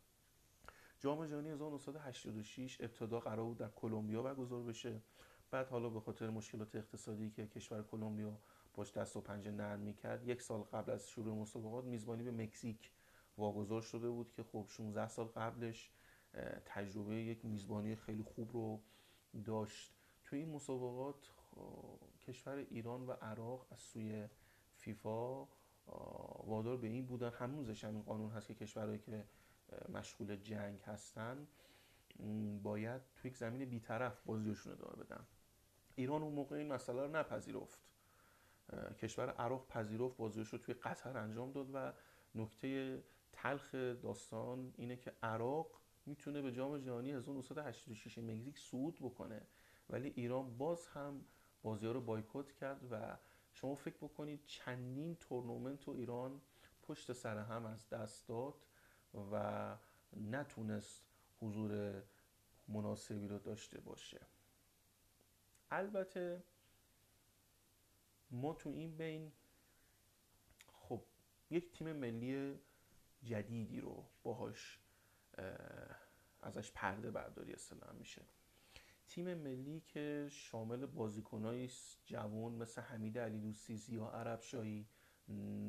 [1.00, 5.02] جام جهانی 1986 ابتدا قرار بود در کلمبیا برگزار بشه.
[5.52, 8.40] بعد حالا به خاطر مشکلات اقتصادی که کشور کلمبیا
[8.74, 10.28] باش دست و پنجه نرم می‌کرد.
[10.28, 12.92] یک سال قبل از شروع مسابقات میزبانی به مکزیک
[13.38, 15.92] واگذار شده بود که خب 16 سال قبلش
[16.66, 18.82] تجربه یک میزبانی خیلی خوب رو
[19.46, 19.96] داشت.
[20.24, 21.32] توی این مسابقات
[22.22, 24.28] کشور ایران و عراق از سوی
[24.76, 25.48] فیفا
[26.44, 27.30] وادار به این بودن.
[27.30, 29.26] هنوزش همین قانون هست که کشورهایی که
[29.90, 31.48] مشغول جنگ هستن
[32.64, 35.28] باید توی یک زمین بیطرف بازیشون ادامه بدن.
[35.96, 37.80] ایران اون موقع این مسئله رو نپذیرفت.
[38.74, 41.94] کشور عراق پذیرفت بازیش رو توی قطر انجام داد و
[42.36, 49.42] نکته تلخ داستان اینه که عراق می‌تونه به جام جهانی 1986 مکزیک صعود بکنه.
[49.90, 51.26] ولی ایران باز هم
[51.62, 53.18] بازی ها رو بایکوت کرد و
[53.54, 56.42] شما فکر بکنید چندین تورنمنت و ایران
[56.82, 58.66] پشت سر هم از دست داد
[59.32, 59.78] و
[60.18, 61.04] نتونست
[61.42, 62.04] حضور
[62.68, 64.22] مناسبی رو داشته باشه.
[65.72, 66.44] البته
[68.32, 69.32] ما تو این بین
[70.74, 71.04] خب
[71.50, 72.60] یک تیم ملی
[73.24, 74.80] جدیدی رو باهاش
[76.42, 78.22] ازش پرده برداری اصلا میشه.
[79.08, 81.70] تیم ملی که شامل بازیکنای
[82.06, 84.88] جوان مثل حمید علی دوستی زیا عرب شاهی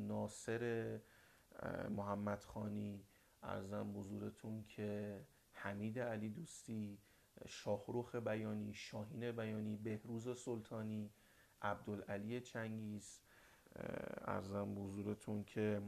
[0.07, 0.99] ناصر
[1.89, 3.05] محمد خانی
[3.43, 6.99] ارزم بزرگتون که حمید علی دوستی
[7.47, 11.11] شاهروخ بیانی شاهین بیانی بهروز سلطانی
[11.63, 13.19] عبدالعلی چنگیز
[14.21, 15.81] ارزم بزرگتون که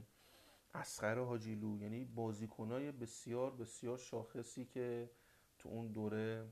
[0.73, 5.09] اسخر حاجیلو یعنی بازیکنای بسیار بسیار شاخصی که
[5.59, 6.47] تو اون دوره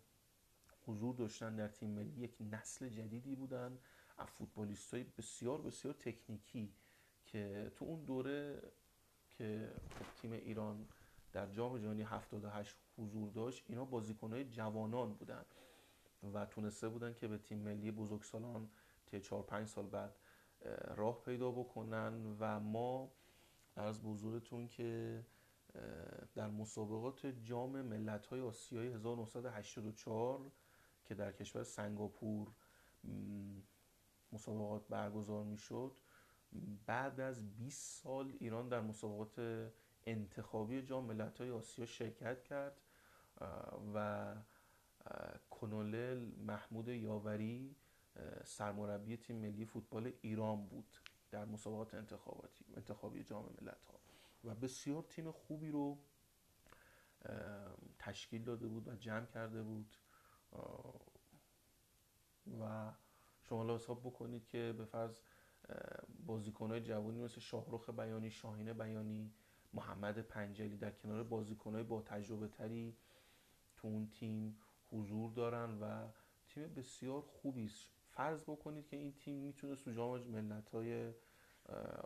[0.88, 3.78] حضور داشتن در تیم ملی یک نسل جدیدی بودن.
[4.18, 6.74] از فوتبالیست های بسیار بسیار تکنیکی
[7.26, 8.62] که تو اون دوره
[9.30, 10.88] که خب تیم ایران
[11.34, 15.46] در جام جهانی 78 حضور داشت اینا بازیکنهای جوانان بودن
[16.34, 18.70] و تونسته بودن که به تیم ملی بزرگسالان
[19.20, 20.16] تا 4 5 سال بعد
[20.96, 23.12] راه پیدا بکنن و ما
[23.76, 25.24] از بزرگتون که
[26.36, 30.52] در مسابقات جام ملت های آسیای 1984
[31.06, 32.48] که در کشور سنگاپور
[34.32, 35.92] مسابقات برگزار می‌شد
[36.86, 39.70] بعد از 20 سال ایران در مسابقات
[40.06, 42.82] انتخابی جام ملت‌های آسیا شرکت کرد
[43.96, 44.36] و
[45.50, 47.76] کنولل محمود یاوری
[48.44, 50.98] سرمربی تیم ملی فوتبال ایران بود
[51.32, 54.00] در مسابقات انتخاباتی انتخابی جام ملت‌ها.
[54.44, 55.98] و بسیار تیم خوبی رو
[58.00, 59.98] تشکیل داده بود و جمع کرده بود.
[62.62, 62.92] و
[63.42, 65.20] شما حساب بکنید که به فرض
[66.26, 69.34] بازیکنهای جوانی مثل شاهرخ بیانی شاهین بیانی
[69.74, 72.98] محمد پنجلی در کنار بازیکنهای با تجربه تری
[73.78, 74.58] تو اون تیم
[74.92, 76.08] حضور دارن و
[76.48, 77.93] تیم بسیار خوبی است.
[78.16, 81.14] فرض بکنید که این تیم می‌تونه تو جام ملت‌های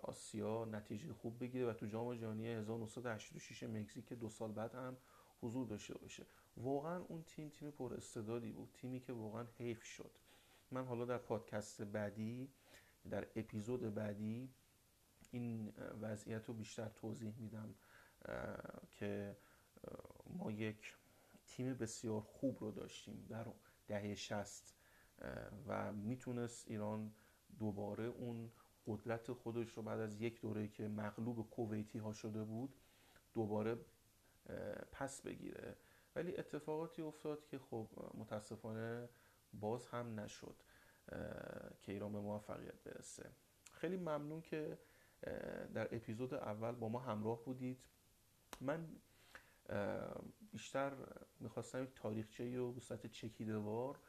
[0.01, 4.97] آسیا نتیجه خوب بگیره و تو جام جهانی 1986 مکزیک دو سال بعد هم
[5.41, 6.26] حضور داشته باشه.
[6.58, 10.12] واقعا اون تیم تیم پر استعدادی بود تیمی که واقعا حیف شد.
[10.72, 12.49] من حالا در پادکست بعدی
[13.10, 14.49] در اپیزود بعدی
[15.32, 17.76] این وضعیت رو بیشتر توضیح میدم
[18.91, 19.38] که
[20.26, 20.95] ما یک
[21.47, 23.45] تیم بسیار خوب رو داشتیم در
[23.88, 24.76] دهه شست
[25.68, 27.13] و می‌تونست ایران
[27.59, 28.51] دوباره اون
[28.88, 32.76] قدرت خودش رو بعد از یک دوره که مغلوب کویتی ها شده بود
[33.34, 33.78] دوباره
[34.91, 35.76] پس بگیره.
[36.15, 39.09] ولی اتفاقاتی افتاد که خب متاسفانه
[39.53, 40.55] باز هم نشد
[41.82, 43.32] که ایران به موفقیت برسه.
[43.72, 44.78] خیلی ممنون که
[45.74, 47.84] در اپیزود اول با ما همراه بودید.
[48.61, 48.88] من
[50.51, 50.93] بیشتر
[51.39, 53.99] می‌خواستم یک تاریخچه و به صورت چکیدوار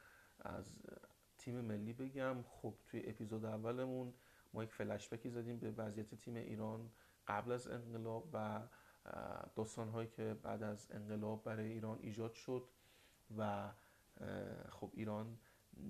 [0.41, 0.71] از
[1.37, 4.13] تیم ملی بگم خب توی اپیزود اولمون
[4.53, 6.91] ما یک فلشبکی زدیم به وضعیت تیم ایران
[7.27, 8.61] قبل از انقلاب و
[9.55, 12.69] داستان که بعد از انقلاب برای ایران ایجاد شد
[13.37, 13.71] و
[14.69, 15.37] خب ایران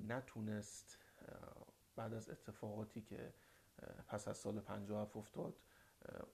[0.07, 0.99] نتونست
[1.95, 3.33] بعد از اتفاقاتی که
[4.07, 5.59] پس از سال 57 افتاد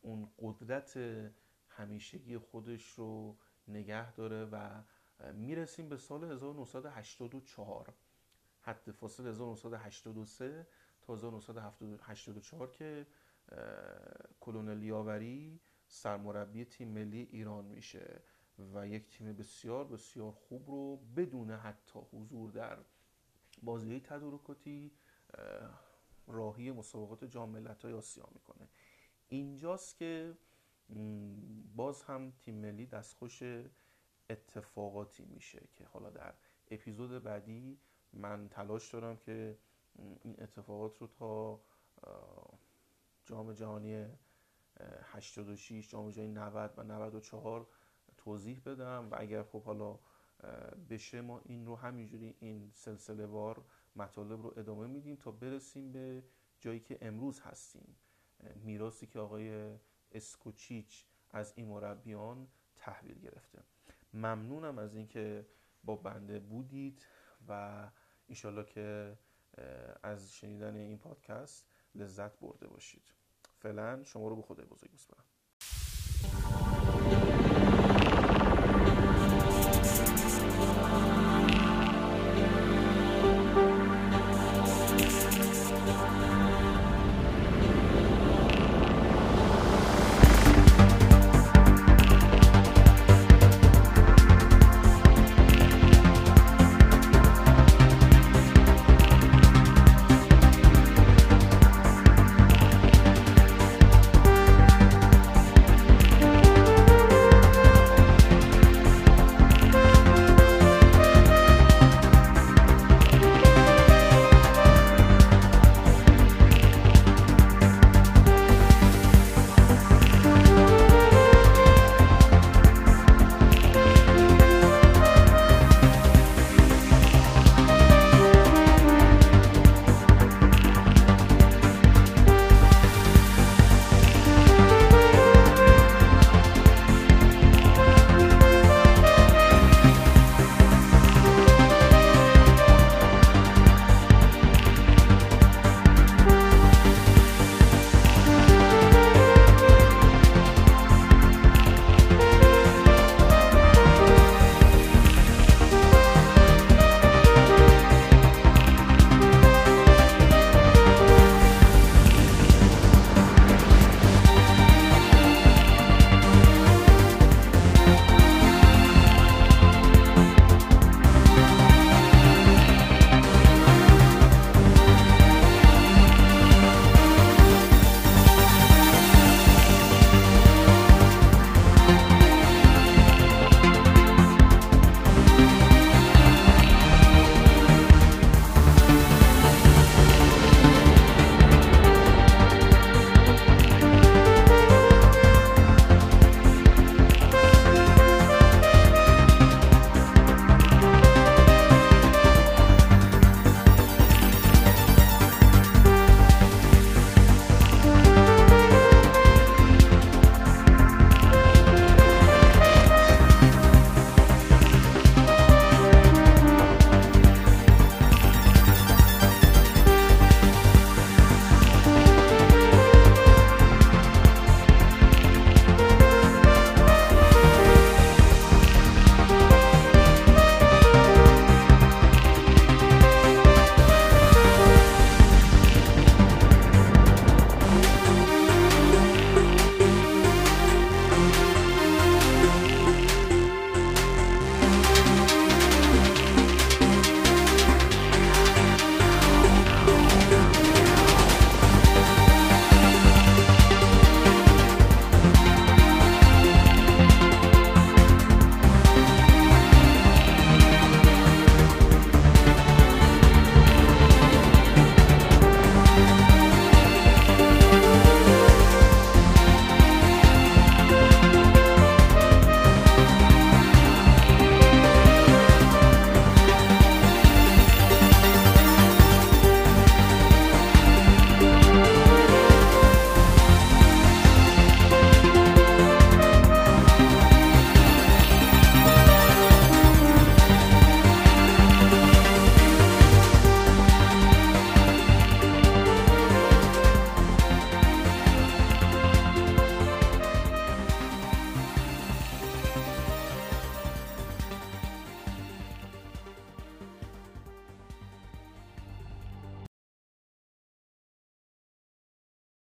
[0.02, 0.98] اون قدرت
[1.70, 3.38] همیشگی خودش رو
[3.68, 4.82] نگه داره و
[5.34, 7.94] می‌رسیم به سال 1984
[8.66, 10.68] حد فاصل 1983
[11.02, 13.08] تا 1984 که
[14.40, 18.22] کلونل یاوری سرمربی تیم ملی ایران میشه
[18.74, 22.78] و یک تیم بسیار بسیار خوب رو بدون حتی حضور در
[23.64, 24.92] بازی تدارکاتی
[26.28, 28.70] راهی مسابقات جام ملت‌های آسیا می‌کنه.
[29.28, 30.38] اینجاست که
[31.76, 33.44] باز هم تیم ملی دستخوش
[34.30, 36.34] اتفاقاتی میشه که حالا در
[36.72, 37.80] اپیزود بعدی
[38.16, 39.58] من تلاش دارم که
[40.24, 41.60] این اتفاقات رو تا
[43.26, 44.06] جام جهانی
[45.04, 47.68] 86 جام جهانی 90 و 94
[48.18, 50.00] توضیح بدم و اگر خب حالا
[50.90, 56.24] بشه ما این رو همینجوری این سلسله وار مطالب رو ادامه میدیم تا برسیم به
[56.60, 57.96] جایی که امروز هستیم.
[58.56, 59.78] میراثی که آقای
[60.12, 63.64] اسکوچیچ از این مربیان تحویل گرفته.
[64.14, 65.46] ممنونم از اینکه
[65.84, 67.06] با بنده بودید
[67.48, 67.88] و
[68.28, 69.18] ایشالله که
[70.04, 71.66] از شنیدن این پادکست
[71.96, 73.14] لذت برده باشید.
[73.58, 75.25] فعلا شما رو به خدای بزرگ میسپارم.